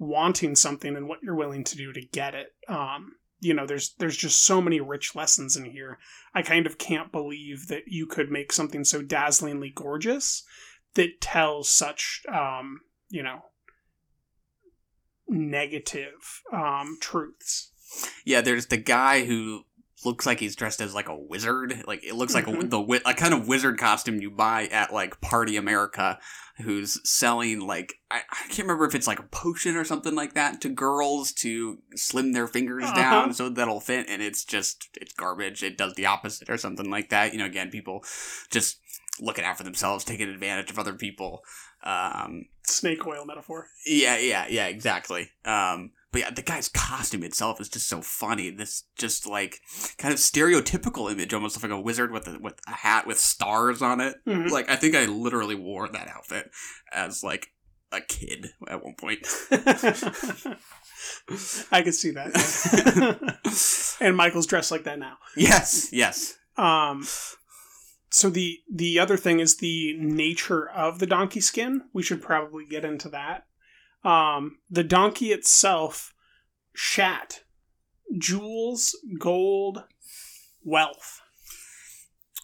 [0.00, 2.54] wanting something and what you're willing to do to get it.
[2.66, 5.98] Um, you know, there's there's just so many rich lessons in here.
[6.34, 10.44] I kind of can't believe that you could make something so dazzlingly gorgeous
[10.94, 13.40] that tells such um, you know
[15.28, 17.72] negative um, truths.
[18.24, 19.64] Yeah, there's the guy who
[20.04, 21.82] looks like he's dressed as like a wizard.
[21.86, 22.70] Like it looks like a, Mhm.
[22.70, 26.18] the a kind of wizard costume you buy at like Party America,
[26.58, 30.34] who's selling like I, I can't remember if it's like a potion or something like
[30.34, 32.94] that to girls to slim their fingers Uh-huh.
[32.94, 35.62] down so that'll fit, and it's just it's garbage.
[35.62, 37.32] It does the opposite or something like that.
[37.32, 38.04] You know, again, people
[38.50, 38.78] just
[39.20, 41.42] looking out for themselves, taking advantage of other people.
[41.82, 43.68] Um, Snake oil metaphor.
[43.86, 45.30] yeah, yeah, yeah, exactly.
[45.44, 48.50] Um, but yeah, the guy's costume itself is just so funny.
[48.50, 49.60] This just like
[49.98, 53.80] kind of stereotypical image, almost like a wizard with a with a hat with stars
[53.82, 54.16] on it.
[54.26, 54.50] Mhm.
[54.50, 56.50] Like I think I literally wore that outfit
[56.92, 57.48] as like
[57.92, 59.26] a kid at one point.
[61.72, 63.36] I could see that.
[64.00, 65.16] and Michael's dressed like that now.
[65.36, 66.36] yes, yes.
[66.56, 67.06] Um,
[68.10, 71.82] so the the other thing is the nature of the donkey skin.
[71.92, 73.46] We should probably get into that.
[74.02, 76.14] Um, the donkey itself,
[76.72, 77.40] shat,
[78.18, 79.84] jewels, gold,
[80.64, 81.20] wealth,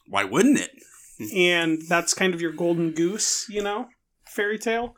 [0.09, 0.71] Why wouldn't it?
[1.35, 3.89] and that's kind of your golden goose, you know,
[4.27, 4.97] fairy tale.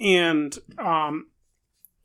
[0.00, 1.28] And um,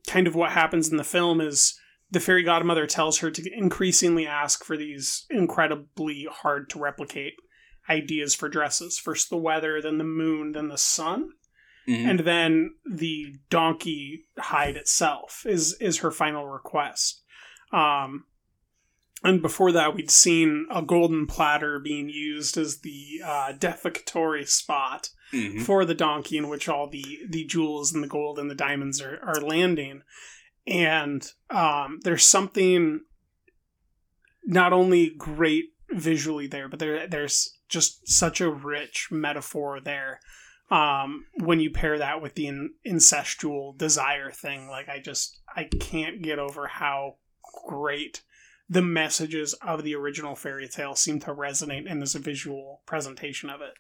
[0.08, 1.80] kind of what happens in the film is
[2.12, 7.34] the fairy godmother tells her to increasingly ask for these incredibly hard to replicate
[7.90, 8.98] ideas for dresses.
[8.98, 11.32] First the weather, then the moon, then the sun,
[11.88, 12.10] Mhm.
[12.10, 17.24] and then the donkey hide itself is is her final request.
[17.72, 18.26] Um,
[19.24, 25.10] and before that, we'd seen a golden platter being used as the uh, defecatory spot
[25.34, 25.62] Mhm.
[25.66, 29.02] for the donkey, in which all the the jewels and the gold and the diamonds
[29.02, 30.04] are, are landing.
[30.68, 33.02] And um, there's something
[34.44, 40.20] not only great visually there, but there there's just such a rich metaphor there.
[40.70, 45.66] Um, when you pair that with the in- incestual desire thing, like I just I
[45.80, 47.16] can't get over how
[47.68, 48.22] great
[48.70, 53.62] the messages of the original fairy tale seem to resonate in this visual presentation of
[53.62, 53.72] it.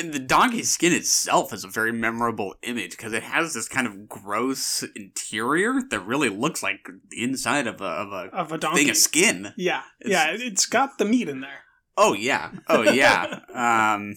[0.00, 3.86] And the donkey skin itself is a very memorable image because it has this kind
[3.86, 8.58] of gross interior that really looks like the inside of a of a Of a
[8.58, 8.80] donkey.
[8.84, 9.52] thing of skin.
[9.58, 10.10] Yeah, It's-
[10.40, 11.64] yeah, it's got the meat in there.
[11.98, 12.52] Oh yeah.
[12.70, 13.40] Oh yeah.
[13.94, 14.14] um,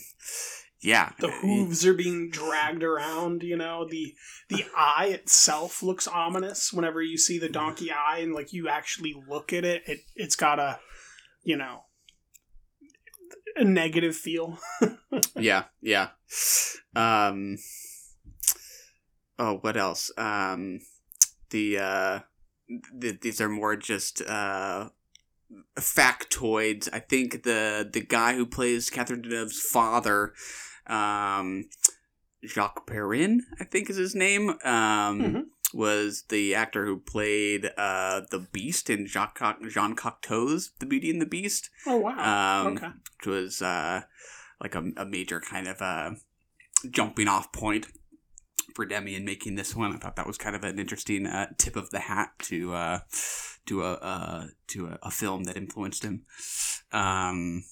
[0.83, 1.11] yeah.
[1.19, 3.43] The hooves are being dragged around.
[3.43, 4.13] You know, the
[4.49, 9.15] the eye itself looks ominous whenever you see the donkey eye, and like you actually
[9.27, 10.79] look at it, it it's got a,
[11.43, 11.85] you know,
[13.55, 14.59] a negative feel.
[15.35, 15.65] yeah.
[15.81, 16.09] Yeah.
[16.95, 17.57] Um.
[19.39, 20.11] Oh, what else?
[20.17, 20.79] Um,
[21.49, 22.19] the uh,
[22.99, 24.89] th- these are more just uh
[25.75, 26.89] factoids.
[26.91, 30.33] I think the the guy who plays Catherine Deneuve's father,
[30.87, 31.69] um,
[32.45, 35.43] Jacques Perrin, I think is his name, um, Mhm.
[35.73, 41.09] was the actor who played uh, the Beast in Jacques Co- Jean Cocteau's The Beauty
[41.09, 42.61] and the Beast, oh wow.
[42.65, 42.87] um, okay.
[43.17, 44.01] which was uh,
[44.61, 46.11] like a, a major kind of uh,
[46.91, 47.87] jumping off point
[48.75, 49.93] for Demy in making this one.
[49.93, 52.99] I thought that was kind of an interesting uh, tip of the hat to uh,
[53.67, 56.25] to a uh, to a, a film that influenced him.
[56.91, 57.63] Um,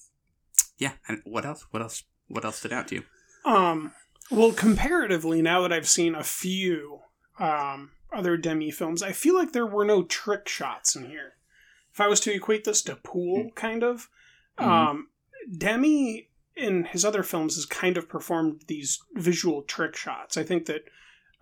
[0.78, 1.66] yeah, and what else?
[1.70, 2.02] What else?
[2.32, 3.02] What else stood out to you?
[3.44, 3.92] Um,
[4.30, 7.00] well, comparatively, now that I've seen a few
[7.38, 11.34] um, other Demy films, I feel like there were no trick shots in here.
[11.92, 14.08] If I was to equate this to Pool, kind of,
[14.58, 14.64] Mhm.
[14.66, 15.08] um,
[15.58, 20.36] Demy in his other films has kind of performed these visual trick shots.
[20.38, 20.84] I think that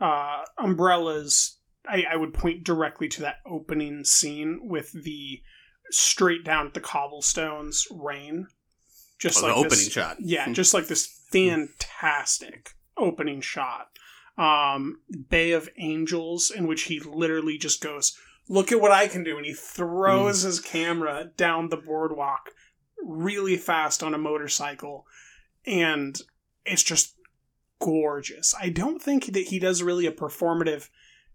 [0.01, 5.43] uh, Umbrellas, I, I would point directly to that opening scene with the
[5.91, 8.47] straight down at the cobblestones rain.
[9.21, 10.17] Just Oh, the like opening this- shot.
[10.21, 13.91] yeah, just like this fantastic opening shot.
[14.39, 18.17] Um, Bay of Angels, in which he literally just goes,
[18.49, 22.51] "Look at what I can do," and he throws his camera down the boardwalk
[23.03, 25.07] really fast on a motorcycle,
[25.67, 26.21] and
[26.65, 27.15] it's just
[27.81, 28.55] gorgeous.
[28.61, 30.89] I don't think that he does really a performative,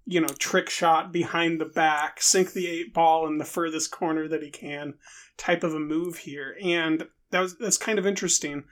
[0.05, 4.27] you know, trick shot behind the back, sink the eight ball in the furthest corner
[4.27, 4.95] that he can,
[5.37, 8.63] type of a move here, and that was that's kind of interesting.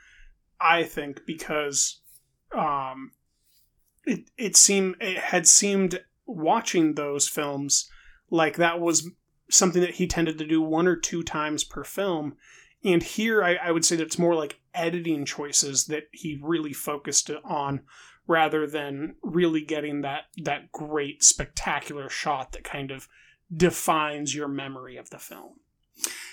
[0.60, 2.00] I think because
[2.56, 3.12] um,
[4.06, 7.90] it it seemed it had seemed watching those films
[8.30, 9.10] like that was
[9.50, 12.38] something that he tended to do one or two times per film,
[12.86, 16.74] and here I, I would say that it's more like editing choices that he really
[16.74, 17.82] focused on
[18.28, 23.10] rather than really getting that that great spectacular shot that kind of
[23.54, 25.56] defines your memory of the film.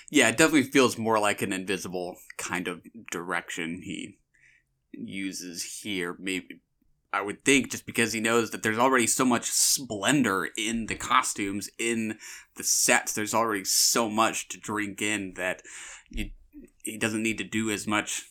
[0.09, 4.17] Yeah, it definitely feels more like an invisible kind of direction he
[4.91, 6.15] uses here.
[6.19, 6.61] Maybe
[7.13, 10.95] I would think just because he knows that there's already so much splendor in the
[10.95, 12.17] costumes, in
[12.55, 13.13] the sets.
[13.13, 15.61] There's already so much to drink in that
[16.09, 16.31] you,
[16.83, 18.25] he doesn't need to do as much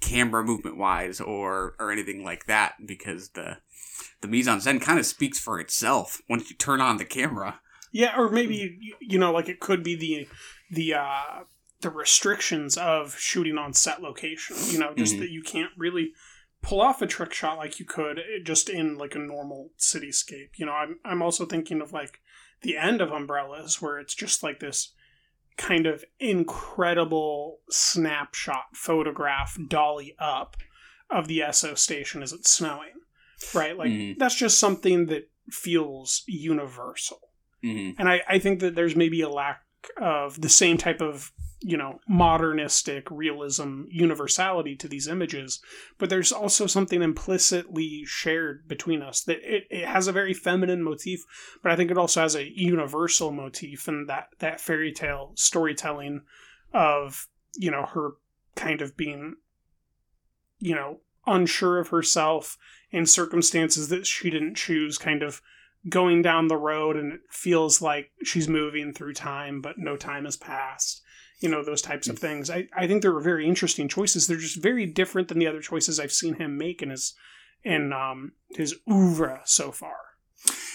[0.00, 3.58] camera movement wise or or anything like that because the
[4.20, 7.60] the mise en scène kind of speaks for itself once you turn on the camera.
[7.92, 10.28] Yeah, or maybe you- you know, like it could be the
[10.70, 11.44] the uh,
[11.80, 14.56] the restrictions of shooting on set location.
[14.68, 15.20] You know, just Mhm.
[15.20, 16.12] that you can't really
[16.62, 20.50] pull off a trick shot like you could eh, just in like a normal cityscape.
[20.58, 22.20] You know, I'm I'm also thinking of like
[22.62, 24.92] the end of Umbrellas, where it's just like this
[25.56, 30.56] kind of incredible snapshot photograph dolly up
[31.10, 32.92] of the Esso station as it's snowing.
[33.54, 33.76] Right?
[33.76, 34.18] Like Mhm.
[34.18, 37.29] that's just something that feels universal
[37.62, 39.62] hmm and I, I think that there's maybe a lack
[40.00, 45.60] of the same type of you know modernistic realism universality to these images
[45.98, 50.82] but there's also something implicitly shared between us that it, it has a very feminine
[50.82, 51.20] motif
[51.62, 56.22] but i think it also has a universal motif and that that fairy tale storytelling
[56.72, 58.12] of you know her
[58.54, 59.36] kind of being
[60.58, 62.56] you know unsure of herself
[62.90, 65.42] in circumstances that she didn't choose kind of
[65.88, 70.24] going down the road and it feels like she's moving through time but no time
[70.24, 71.02] has passed.
[71.40, 72.50] You know those types of things.
[72.50, 74.26] I, I think they were very interesting choices.
[74.26, 77.14] They're just very different than the other choices i've seen him make in his
[77.64, 79.96] in um his oeuvre so far.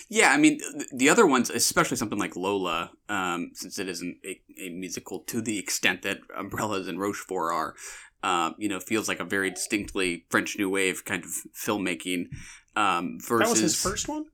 [0.08, 0.60] Yeah, I mean,
[0.94, 5.42] the other ones, especially something like Lola, um, since it isn't a, a musical to
[5.42, 7.76] the extent that Umbrellas and Rochefort are,
[8.22, 12.28] um, you know, feels like a very distinctly French New Wave kind of filmmaking.
[12.76, 14.26] Um, versus that was his first one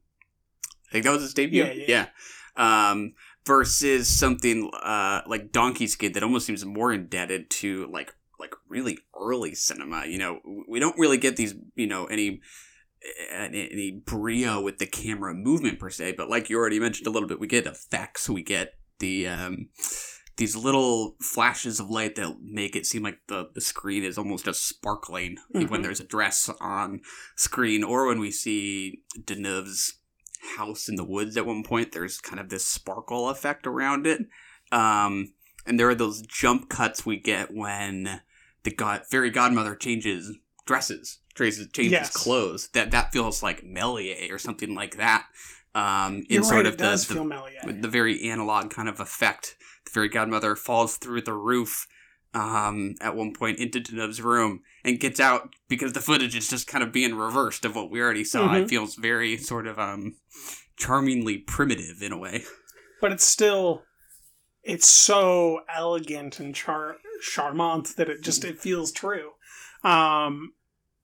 [0.91, 1.63] I think that was his debut.
[1.63, 2.07] Yeah,
[2.57, 2.89] yeah.
[2.91, 3.13] Um,
[3.45, 8.97] versus something uh, like Donkey Skin that almost seems more indebted to like like really
[9.19, 10.05] early cinema.
[10.05, 11.55] You know, we don't really get these.
[11.75, 12.41] You know, any
[13.33, 17.11] any, any brio with the camera movement per se, but like you already mentioned a
[17.11, 18.29] little bit, we get effects.
[18.29, 19.69] We get the um,
[20.37, 24.45] these little flashes of light that make it seem like the, the screen is almost
[24.45, 25.83] just sparkling when Mhm.
[25.83, 27.01] there's a dress on
[27.35, 29.99] screen, or when we see Deneuve's
[30.57, 31.91] house in the woods at one point.
[31.91, 34.21] There's kind of this sparkle effect around it.
[34.71, 35.33] Um,
[35.65, 38.21] and there are those jump cuts we get when
[38.63, 40.35] the god fairy godmother changes
[40.65, 42.09] dresses, changes changes Yes.
[42.13, 42.69] clothes.
[42.73, 45.27] That that feels like Méliès or something like that.
[45.73, 47.13] Um, in sort of the, does the-
[47.81, 49.55] the very analog kind of effect.
[49.85, 51.87] The fairy godmother falls through the roof
[52.33, 56.67] um, at one point into Deneuve's room and gets out because the footage is just
[56.67, 58.47] kind of being reversed of what we already saw.
[58.49, 58.63] Mhm.
[58.63, 60.15] It feels very sort of um,
[60.77, 62.43] charmingly primitive in a way.
[63.01, 63.83] but it's still
[64.63, 69.31] it's so elegant and char- charmant that it just it feels true
[69.83, 70.53] um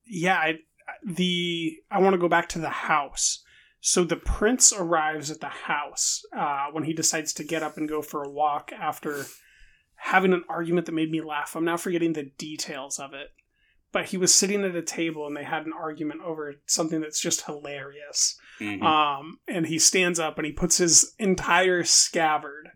[0.05, 0.59] yeah I,
[1.03, 3.43] the i want to go back to the house
[3.79, 7.89] so the prince arrives at the house uh, when he decides to get up and
[7.89, 9.25] go for a walk after
[9.95, 13.29] having an argument that made me laugh i'm now forgetting the details of it
[13.97, 17.19] but he was sitting at a table and they had an argument over something that's
[17.19, 18.81] just hilarious Mhm.
[18.83, 22.69] um, and he stands up and he puts his entire scabbard,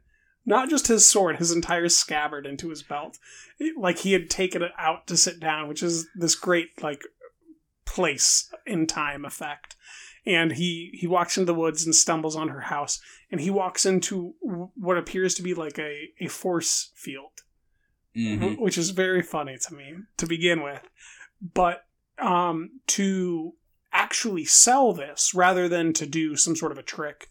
[0.46, 3.18] not just his sword, his entire scabbard into his belt,
[3.60, 7.04] It- like he had taken it out to sit down, which is this great like
[7.86, 9.76] place in time effect.
[10.26, 13.02] And he he walks into the woods and stumbles on her house,
[13.32, 14.36] and he walks into
[14.76, 17.42] what appears to be like a a force field
[18.16, 18.60] Mhm.
[18.60, 20.82] which is very funny to me to begin with.
[21.42, 21.86] But
[22.18, 23.54] um, to
[23.94, 27.28] actually sell this rather than to do some sort of a trick,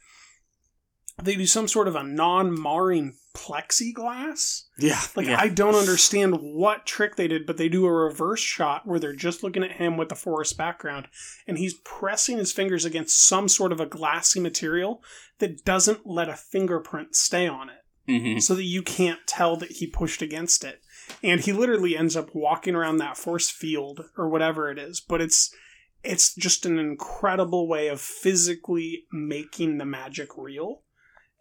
[1.22, 4.64] they do some sort of a non-marring plexiglass.
[4.78, 5.39] Yeah, Like yeah.
[5.39, 9.14] I don't understand what trick they did, but they do a reverse shot where they're
[9.14, 11.09] just looking at him with the forest background,
[11.47, 15.03] and he's pressing his fingers against some sort of a glassy material
[15.39, 17.80] that doesn't let a fingerprint stay on it
[18.11, 18.43] Mhm.
[18.43, 20.83] so that you can't tell that he pushed against it.
[21.23, 25.21] And he literally ends up walking around that force field or whatever it is, but
[25.21, 25.55] it's
[26.03, 30.83] it's just an incredible way of physically making the magic real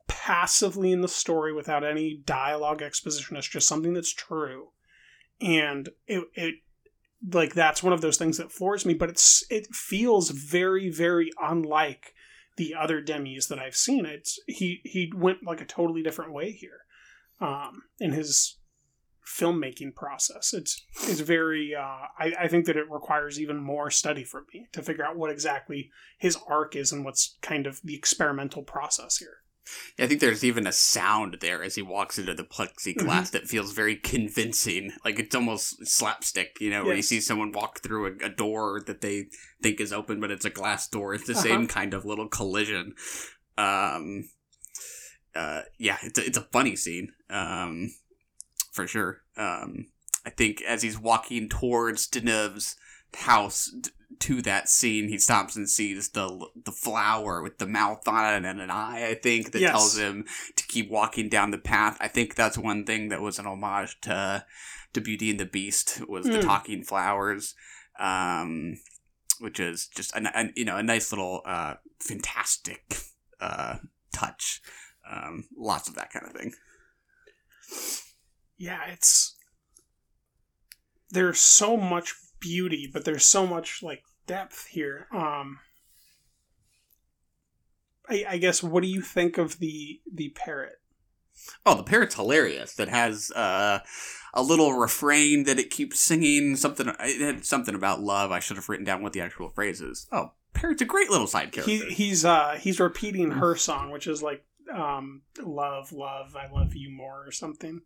[0.07, 4.69] passively in the story without any dialogue exposition it's just something that's true
[5.39, 6.55] and it, it
[7.31, 11.31] like that's one of those things that floors me but it's it feels very very
[11.41, 12.13] unlike
[12.59, 14.05] the other Demys that I've seen.
[14.05, 16.81] It's he he went like a totally different way here,
[17.39, 18.57] um, in his
[19.25, 20.53] filmmaking process.
[20.53, 21.73] It's it's very.
[21.73, 25.15] Uh, I I think that it requires even more study from me to figure out
[25.15, 29.37] what exactly his arc is and what's kind of the experimental process here.
[29.99, 33.31] I think there's even a sound there as he walks into the plexiglass Mm-hmm.
[33.33, 34.93] that feels very convincing.
[35.03, 37.07] Like it's almost slapstick, you know, where you Yes.
[37.07, 39.27] see someone walk through a, a door that they
[39.61, 41.13] think is open, but it's a glass door.
[41.13, 41.41] It's the Uh-huh.
[41.41, 42.95] same kind of little collision.
[43.57, 44.29] Um,
[45.35, 47.91] uh, yeah, it's a, it's a funny scene, um,
[48.71, 49.21] for sure.
[49.37, 49.87] Um,
[50.25, 52.75] I think as he's walking towards Deneuve's
[53.15, 53.89] house d-
[54.19, 58.45] to that scene, he stops and sees the the flower with the mouth on it
[58.47, 59.07] and an eye.
[59.07, 59.71] I think that Yes.
[59.71, 61.97] tells him to keep walking down the path.
[62.01, 64.45] I think that's one thing that was an homage to
[64.93, 66.43] to Beauty and the Beast was the Mm.
[66.45, 67.55] talking flowers,
[67.99, 68.77] um,
[69.39, 72.97] which is just a, a you know a nice little uh, fantastic
[73.39, 73.77] uh,
[74.13, 74.61] touch.
[75.09, 76.53] Um, lots of that kind of thing.
[78.57, 79.35] Yeah, it's
[81.11, 85.07] there's so much beauty, but there's so much like depth here.
[85.11, 85.59] Um,
[88.09, 90.79] I, I guess what do you think of the the parrot?
[91.65, 92.73] Oh, the parrot's hilarious.
[92.75, 93.79] That has uh,
[94.33, 96.55] a little refrain that it keeps singing.
[96.55, 98.31] Something it had something about love.
[98.31, 100.07] I should have written down what the actual phrase is.
[100.11, 101.71] Oh, parrot's a great little side character.
[101.71, 106.75] He, he's uh he's repeating her song, which is like um love, love, I love
[106.75, 107.81] you more or something.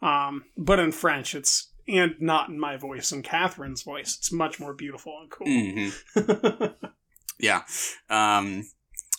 [0.00, 4.16] Um, but in French, it's and not in my voice and Catherine's voice.
[4.16, 5.46] It's much more beautiful and cool.
[5.46, 6.74] Mhm.
[7.42, 7.62] Yeah.
[8.08, 8.64] Um,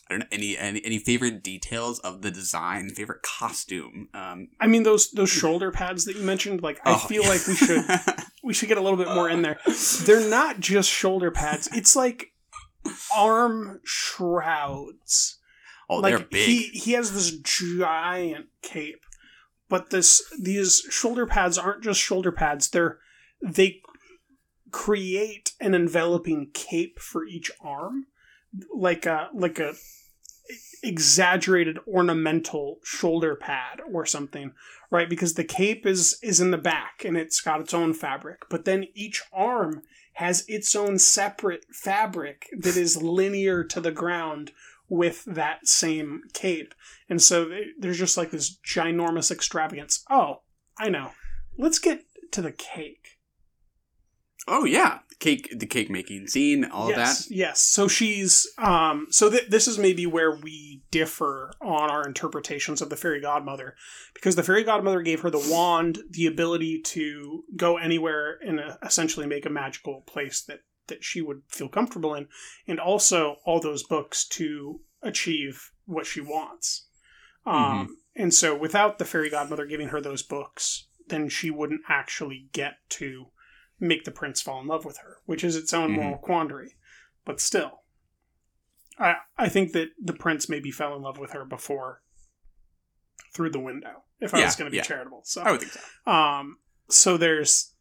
[0.09, 4.09] I don't know any, any any favorite details of the design, favorite costume.
[4.13, 7.29] Um, I mean those those shoulder pads that you mentioned, like I oh, feel yeah.
[7.29, 7.85] like we should
[8.43, 9.59] we should get a little bit more in there.
[10.05, 11.69] They're not just shoulder pads.
[11.73, 12.31] It's like
[13.15, 15.39] arm shrouds.
[15.89, 16.45] oh, like they're big.
[16.45, 19.03] he he has this giant cape,
[19.73, 22.69] but this these shoulder pads aren't just shoulder pads.
[22.69, 22.99] They're
[23.41, 23.81] they
[24.69, 28.05] create an enveloping cape for each arm,
[28.71, 29.73] like a like a
[30.83, 34.51] exaggerated ornamental shoulder pad or something
[34.91, 38.41] right because the cape is is in the back and it's got its own fabric
[38.49, 39.81] but then each arm
[40.15, 44.51] has its own separate fabric that is linear to the ground
[44.89, 46.73] with that same cape.
[47.09, 50.03] And so there's just like this ginormous extravagance.
[50.09, 50.41] Oh
[50.77, 51.11] i know.
[51.57, 53.19] Let's get to the cake.
[54.47, 57.35] Oh yeah, cake the cake making scene, all yes, of that.
[57.35, 57.61] Yes.
[57.61, 62.89] So she's um so th- this is maybe where we differ on our interpretations of
[62.89, 63.75] the fairy godmother
[64.13, 68.75] because the fairy godmother gave her the wand, the ability to go anywhere and uh,
[68.83, 72.27] essentially make a magical place that that she would feel comfortable in
[72.67, 76.87] and also all those books to achieve what she wants.
[77.45, 82.47] Um and so without the fairy godmother giving her those books, then she wouldn't actually
[82.53, 83.27] get to
[83.79, 85.95] make the prince fall in love with her, which is its own Mhm.
[85.95, 86.75] moral quandary.
[87.25, 87.83] But still,
[88.99, 92.01] I I think that the prince maybe fell in love with her before
[93.33, 94.03] through the window.
[94.19, 94.83] If I Yeah, was going to be yeah.
[94.83, 96.11] charitable, so I would think so.
[96.11, 96.59] um,
[96.89, 97.72] so there's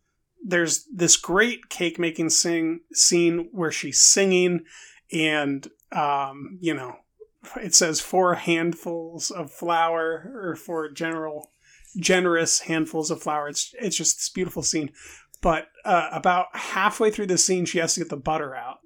[0.45, 4.64] there's this great cake making sing scene where she's singing,
[5.12, 6.97] and um, you know,
[7.57, 11.51] it says four handfuls of flour or four general
[11.97, 13.49] generous handfuls of flour.
[13.49, 14.90] It's it's just this beautiful scene.
[15.40, 18.78] But uh, about halfway through the scene, she has to get the butter out,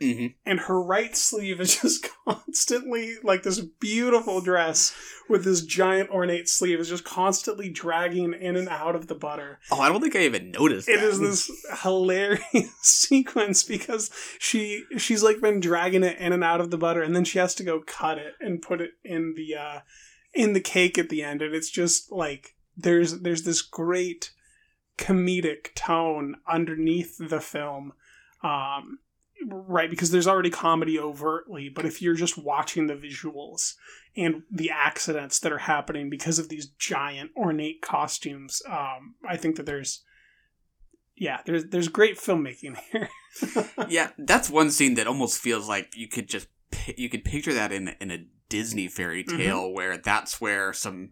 [0.00, 4.94] hmm and her right sleeve is just constantly like this beautiful dress
[5.28, 9.58] with this giant ornate sleeve is just constantly dragging in and out of the butter.
[9.70, 10.88] Oh, I don't think I even noticed.
[10.88, 11.06] It that.
[11.06, 11.50] is this
[11.82, 17.02] hilarious sequence because she she's like been dragging it in and out of the butter,
[17.02, 19.80] and then she has to go cut it and put it in the uh,
[20.34, 24.32] in the cake at the end, and it's just like there's there's this great
[24.98, 27.92] comedic tone underneath the film.
[28.42, 28.98] Um,
[29.46, 33.74] right because there's already comedy overtly but if you're just watching the visuals
[34.16, 39.56] and the accidents that are happening because of these giant ornate costumes um, i think
[39.56, 40.02] that there's
[41.16, 43.08] yeah there's there's great filmmaking here
[43.88, 46.48] yeah, that's one scene that almost feels like you could just
[46.96, 49.36] you could picture that in in a Disney fairy Mm-hmm.
[49.36, 51.10] tale where that's where some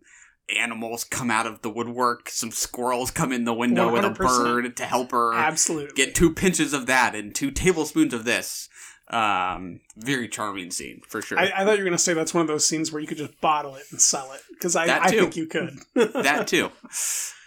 [0.55, 4.76] animals come out of the woodwork, some squirrels come in the window with a bird
[4.76, 8.68] to help her absolutely get two pinches of that and two tablespoons of this.
[9.09, 11.38] Um, very charming scene for sure.
[11.38, 13.07] I, I thought you were going to say that's one of those scenes where you
[13.07, 16.70] could just bottle it and sell it because I, I think you could that too.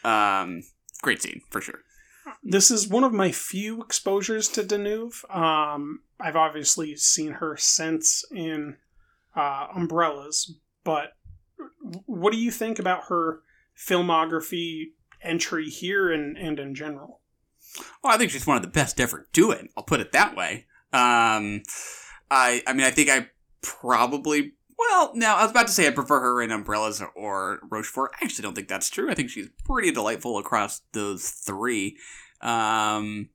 [0.03, 0.63] Um,
[1.01, 1.79] great scene for sure.
[2.43, 5.23] this is one of my few exposures to Deneuve.
[5.35, 8.77] Um, I've obviously seen her since in
[9.35, 11.13] uh, Umbrellas, but
[12.05, 13.41] what do you think about her
[13.77, 17.21] filmography entry here and, and in general?
[18.03, 19.69] Well, I think she's one of the best ever do it.
[19.75, 20.65] I'll put it that way.
[20.93, 21.63] Um,
[22.31, 23.27] I, I mean, I think I
[23.61, 24.53] probably.
[24.77, 28.11] Well, now I was about to say I prefer her in Umbrellas or Rochefort.
[28.13, 29.09] I actually don't think that's true.
[29.09, 31.97] I think she's pretty delightful across those three.
[32.41, 33.29] Um,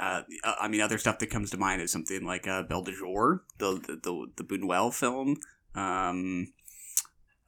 [0.00, 0.22] uh,
[0.60, 3.42] I mean, other stuff that comes to mind is something like uh, Belle de Jour,
[3.58, 5.36] the the the, the Buñuel film.
[5.74, 6.52] Um,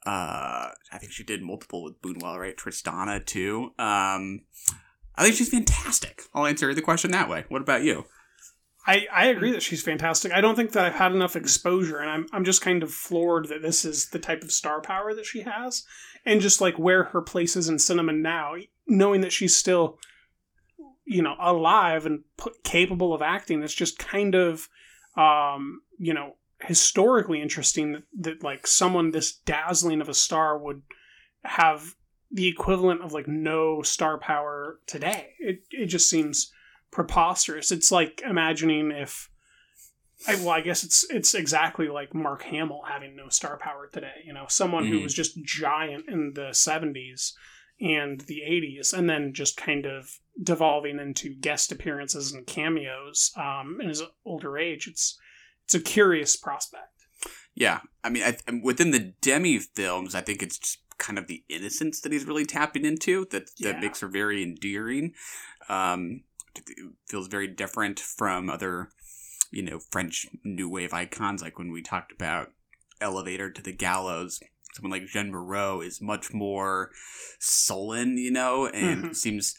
[0.05, 2.55] uh, I think she did multiple with Buñuel, right?
[2.55, 3.71] Tristana too.
[3.79, 4.41] Um,
[5.15, 6.23] I think she's fantastic.
[6.33, 7.45] I'll answer the question that way.
[7.49, 8.05] What about you?
[8.87, 10.31] I, I agree that she's fantastic.
[10.31, 13.47] I don't think that I've had enough exposure, and I'm, I'm just kind of floored
[13.47, 15.83] that this is the type of star power that she has,
[16.23, 18.53] and just like where her place is in cinema now,
[18.87, 19.97] knowing that she's still,
[21.03, 22.23] you know, alive and
[22.63, 23.63] capable of acting.
[23.63, 24.69] It's just kind of,
[25.17, 30.81] um, you know, historically interesting that, that like someone this dazzling of a star would
[31.43, 31.95] have
[32.31, 35.33] the equivalent of like no star power today.
[35.39, 36.51] It it just seems
[36.91, 37.71] preposterous.
[37.71, 39.29] It's like imagining if
[40.27, 44.23] I, well, I guess it's it's exactly like Mark Hamill having no star power today.
[44.25, 45.03] You know, someone who Mhm.
[45.03, 47.33] was just giant in the '70s
[47.81, 53.77] and the '80s, and then just kind of devolving into guest appearances and cameos um,
[53.81, 54.87] in his older age.
[54.87, 55.19] It's
[55.65, 56.83] it's a curious prospect.
[57.55, 62.01] Yeah, I mean, I, within the Demy films, I think it's kind of the innocence
[62.01, 63.71] that he's really tapping into that Yeah.
[63.73, 65.13] that makes her very endearing.
[65.69, 66.23] Um,
[66.55, 66.63] it
[67.07, 68.89] feels very different from other,
[69.51, 71.41] you know, French new wave icons.
[71.41, 72.51] Like when we talked about
[73.01, 74.39] Elevator to the Gallows,
[74.73, 76.91] someone like Jeanne Moreau is much more
[77.39, 79.15] sullen, you know, and Mhm.
[79.15, 79.55] seems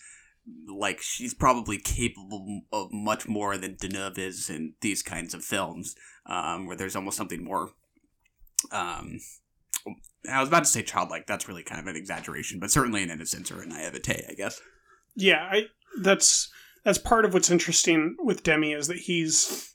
[0.69, 5.95] like she's probably capable of much more than Deneuve is in these kinds of films,
[6.27, 7.71] um, where there's almost something more.
[8.71, 9.21] Um,
[10.31, 11.27] I was about to say childlike.
[11.27, 14.61] That's really kind of an exaggeration, but certainly an innocence or a naivete, I guess.
[15.15, 15.67] Yeah, I
[16.01, 16.51] that's
[16.85, 19.75] that's part of what's interesting with Demy is that he's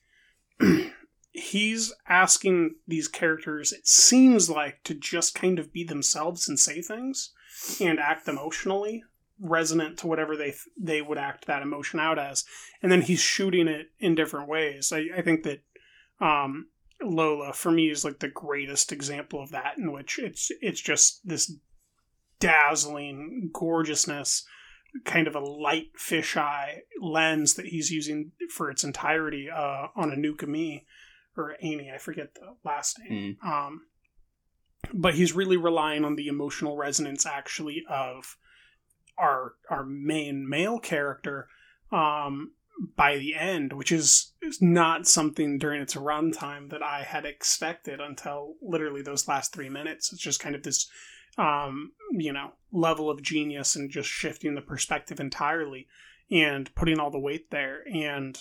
[1.31, 6.81] he's asking these characters it seems like to just kind of be themselves and say
[6.81, 7.31] things
[7.79, 9.03] and act emotionally
[9.41, 12.45] resonant to whatever they they would act that emotion out as.
[12.81, 14.93] And then he's shooting it in different ways.
[14.93, 15.63] I, I think that
[16.19, 16.67] um,
[17.01, 21.27] lola for me is like the greatest example of that in which it's it's just
[21.27, 21.51] this
[22.39, 24.45] dazzling gorgeousness
[25.05, 30.15] kind of a light fisheye lens that he's using for its entirety uh, on a
[30.15, 30.83] Anouk Aimée
[31.37, 33.37] or Amy, I forget the last name.
[33.45, 33.81] Um,
[34.93, 38.37] but he's really relying on the emotional resonance actually of
[39.17, 41.47] our our main male character
[41.91, 42.51] um,
[42.95, 47.99] by the end, which is, is not something during its runtime that I had expected
[47.99, 50.11] until literally those last three minutes.
[50.11, 50.89] It's just kind of this,
[51.37, 55.87] um, you know, level of genius and just shifting the perspective entirely
[56.31, 57.83] and putting all the weight there.
[57.93, 58.37] And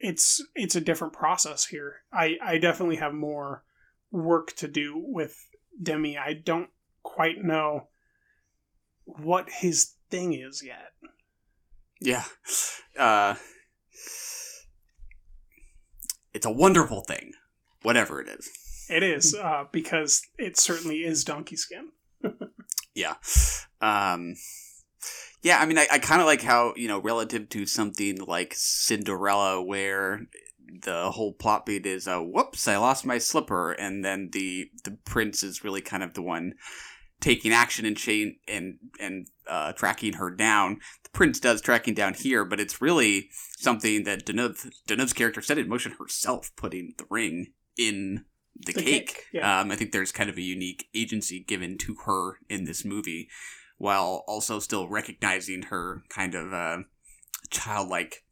[0.00, 2.02] it's it's a different process here.
[2.12, 3.62] I I definitely have more
[4.10, 5.36] work to do with
[5.80, 6.18] Demy.
[6.18, 6.70] I don't
[7.02, 7.88] quite know
[9.04, 10.92] what his thing is yet.
[12.00, 12.24] Yeah.
[12.98, 13.34] Uh,
[16.34, 17.32] it's a wonderful thing,
[17.82, 18.50] whatever it is.
[18.90, 21.88] It is uh, because it certainly is donkey skin.
[22.94, 23.14] Yeah.
[23.80, 24.34] Um,
[25.42, 28.52] yeah, I mean, I, I kind of like how, you know, relative to something like
[28.54, 30.26] Cinderella, where
[30.82, 34.98] the whole plot beat is, uh, whoops, I lost my slipper, and then the the
[35.06, 36.52] prince is really kind of the one
[37.22, 40.80] taking action and chain and and uh, tracking her down.
[41.04, 45.56] The prince does tracking down here, but it's really something that Deneuve, Deneuve's character set
[45.56, 48.84] in motion herself, putting the ring in the, The cake.
[48.84, 49.60] cake, yeah.
[49.60, 53.28] Um, I think there's kind of a unique agency given to her in this movie,
[53.78, 56.78] while also still recognizing her kind of uh,
[57.50, 58.24] childlike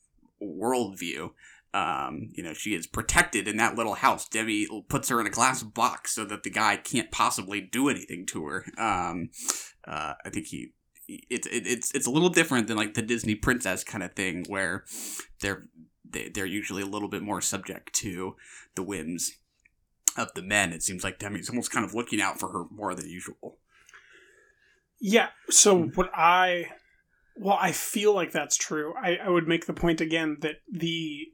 [0.43, 1.30] worldview.
[1.73, 4.29] Um, you know, she is protected in that little house.
[4.29, 8.27] Debbie puts her in a glass box so that the guy can't possibly do anything
[8.27, 8.64] to her.
[8.77, 9.31] Um,
[9.87, 10.73] uh, I think he,
[11.07, 14.45] it's it, it's it's a little different than like the Disney princess kind of thing
[14.49, 14.85] where
[15.41, 15.68] they're
[16.09, 18.37] they, they're usually a little bit more subject to
[18.75, 19.33] the whims
[20.16, 20.73] of the men.
[20.73, 23.59] It seems like Demy's almost kind of looking out for her more than usual.
[25.01, 25.29] Yeah.
[25.49, 26.66] So what I,
[27.37, 28.95] well, I feel like that's true.
[29.01, 31.29] I, I would make the point again that the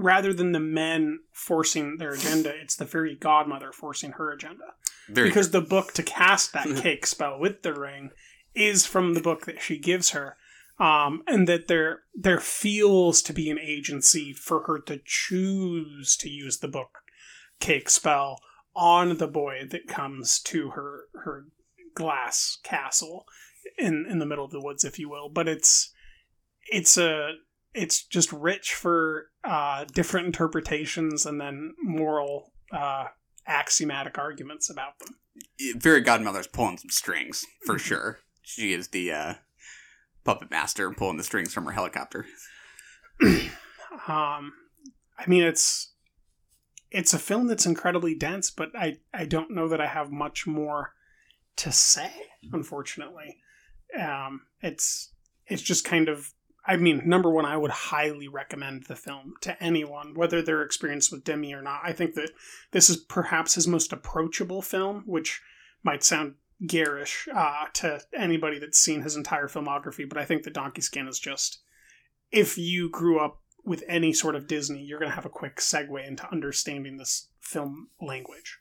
[0.00, 4.64] rather than the men forcing their agenda, it's the fairy godmother forcing her agenda.
[5.08, 8.10] Very because the book to cast that cake spell with the ring
[8.54, 10.36] is from the book that she gives her.
[10.78, 16.30] Um, and that there there feels to be an agency for her to choose to
[16.30, 17.00] use the book
[17.58, 18.40] cake spell
[18.74, 21.44] on the boy that comes to her her
[21.94, 23.26] glass castle
[23.78, 25.28] in in the middle of the woods, if you will.
[25.28, 25.92] But it's
[26.70, 27.32] it's a
[27.74, 33.06] it's just rich for uh, different interpretations and then moral uh,
[33.46, 35.16] axiomatic arguments about them.
[35.80, 38.18] Fairy Godmother's pulling some strings for sure.
[38.42, 39.34] She is the uh,
[40.24, 42.26] puppet master pulling the strings from her helicopter.
[44.06, 44.52] Um,
[45.18, 45.92] I mean, it's
[46.90, 50.46] it's a film that's incredibly dense, but I I don't know that I have much
[50.46, 50.92] more
[51.56, 52.10] to say.
[52.52, 53.38] Unfortunately,
[53.98, 55.12] um, it's
[55.46, 56.32] it's just kind of.
[56.70, 61.10] I mean, number one, I would highly recommend the film to anyone, whether they're experienced
[61.10, 61.80] with Demy or not.
[61.82, 62.30] I think that
[62.70, 65.42] this is perhaps his most approachable film, which
[65.82, 70.54] might sound garish uh, to anybody that's seen his entire filmography, but I think that
[70.54, 71.58] Donkey Skin is just.
[72.30, 75.56] If you grew up with any sort of Disney, you're going to have a quick
[75.56, 78.60] segue into understanding this film language.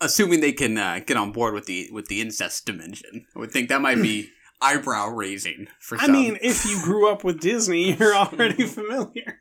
[0.00, 3.52] Assuming they can uh, get on board with the with the incest dimension, I would
[3.52, 4.30] think that might be
[4.62, 6.04] eyebrow raising for sure.
[6.04, 6.12] I some.
[6.14, 9.40] mean, if you grew up with Disney, you're already familiar.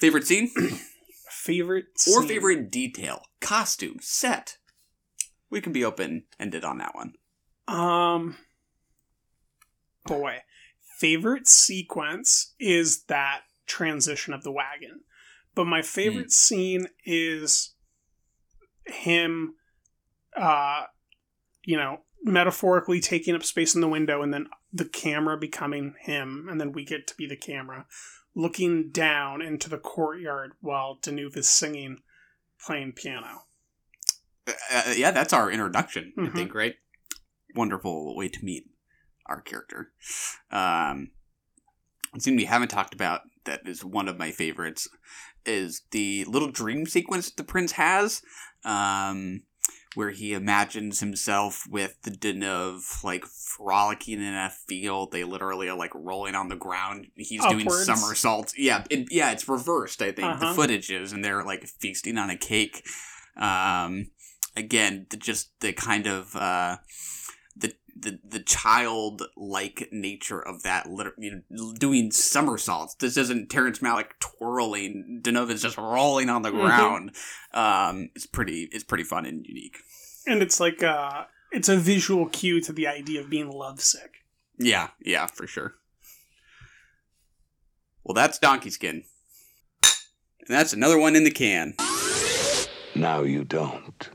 [0.00, 0.50] favorite scene
[1.46, 2.28] favorite or scene?
[2.28, 4.58] favorite detail, costume, set.
[5.48, 7.14] We can be open ended on that one.
[7.68, 8.36] Um,
[10.04, 10.38] boy,
[10.98, 15.00] favorite sequence is that transition of the wagon,
[15.54, 17.74] but my favorite scene is
[18.84, 19.54] him,
[20.36, 20.84] uh,
[21.64, 26.48] you know, metaphorically taking up space in the window, and then the camera becoming him,
[26.50, 27.86] and then we get to be the camera,
[28.34, 31.98] looking down into the courtyard while Deneuve is singing,
[32.64, 33.44] playing piano.
[34.46, 36.12] Uh, yeah, that's our introduction.
[36.18, 36.34] I Mhm.
[36.34, 36.74] think, right?
[37.54, 38.68] Wonderful way to meet
[39.26, 39.92] our character.
[40.50, 41.12] Um,
[42.12, 44.88] something we haven't talked about that is one of my favorites
[45.44, 48.22] is the little dream sequence the prince has,
[48.64, 49.42] um,
[49.96, 55.10] where he imagines himself with the Deneuve like frolicking in a field.
[55.10, 57.08] They literally are like rolling on the ground.
[57.16, 58.54] He's doing somersaults.
[58.58, 60.02] Yeah, it, yeah, it's reversed.
[60.02, 60.54] I think the Uh-huh.
[60.54, 62.86] footage is, and they're like feasting on a cake.
[63.36, 64.10] Um,
[64.54, 66.76] again, the, just the kind of uh,
[67.56, 72.94] the the the childlike nature of that, liter- you know, doing somersaults.
[72.96, 75.20] This isn't Terrence Malick twirling.
[75.22, 76.60] Deneuve is just rolling on the Mhm.
[76.60, 77.16] ground.
[77.54, 79.78] Um, it's pretty it's pretty fun and unique.
[80.26, 84.24] And it's like uh it's a visual cue to the idea of being lovesick.
[84.58, 85.74] Yeah, yeah, for sure.
[88.04, 89.04] Well, that's Donkey Skin.
[89.82, 91.74] And that's another one in the can.
[92.94, 94.04] Now you don't.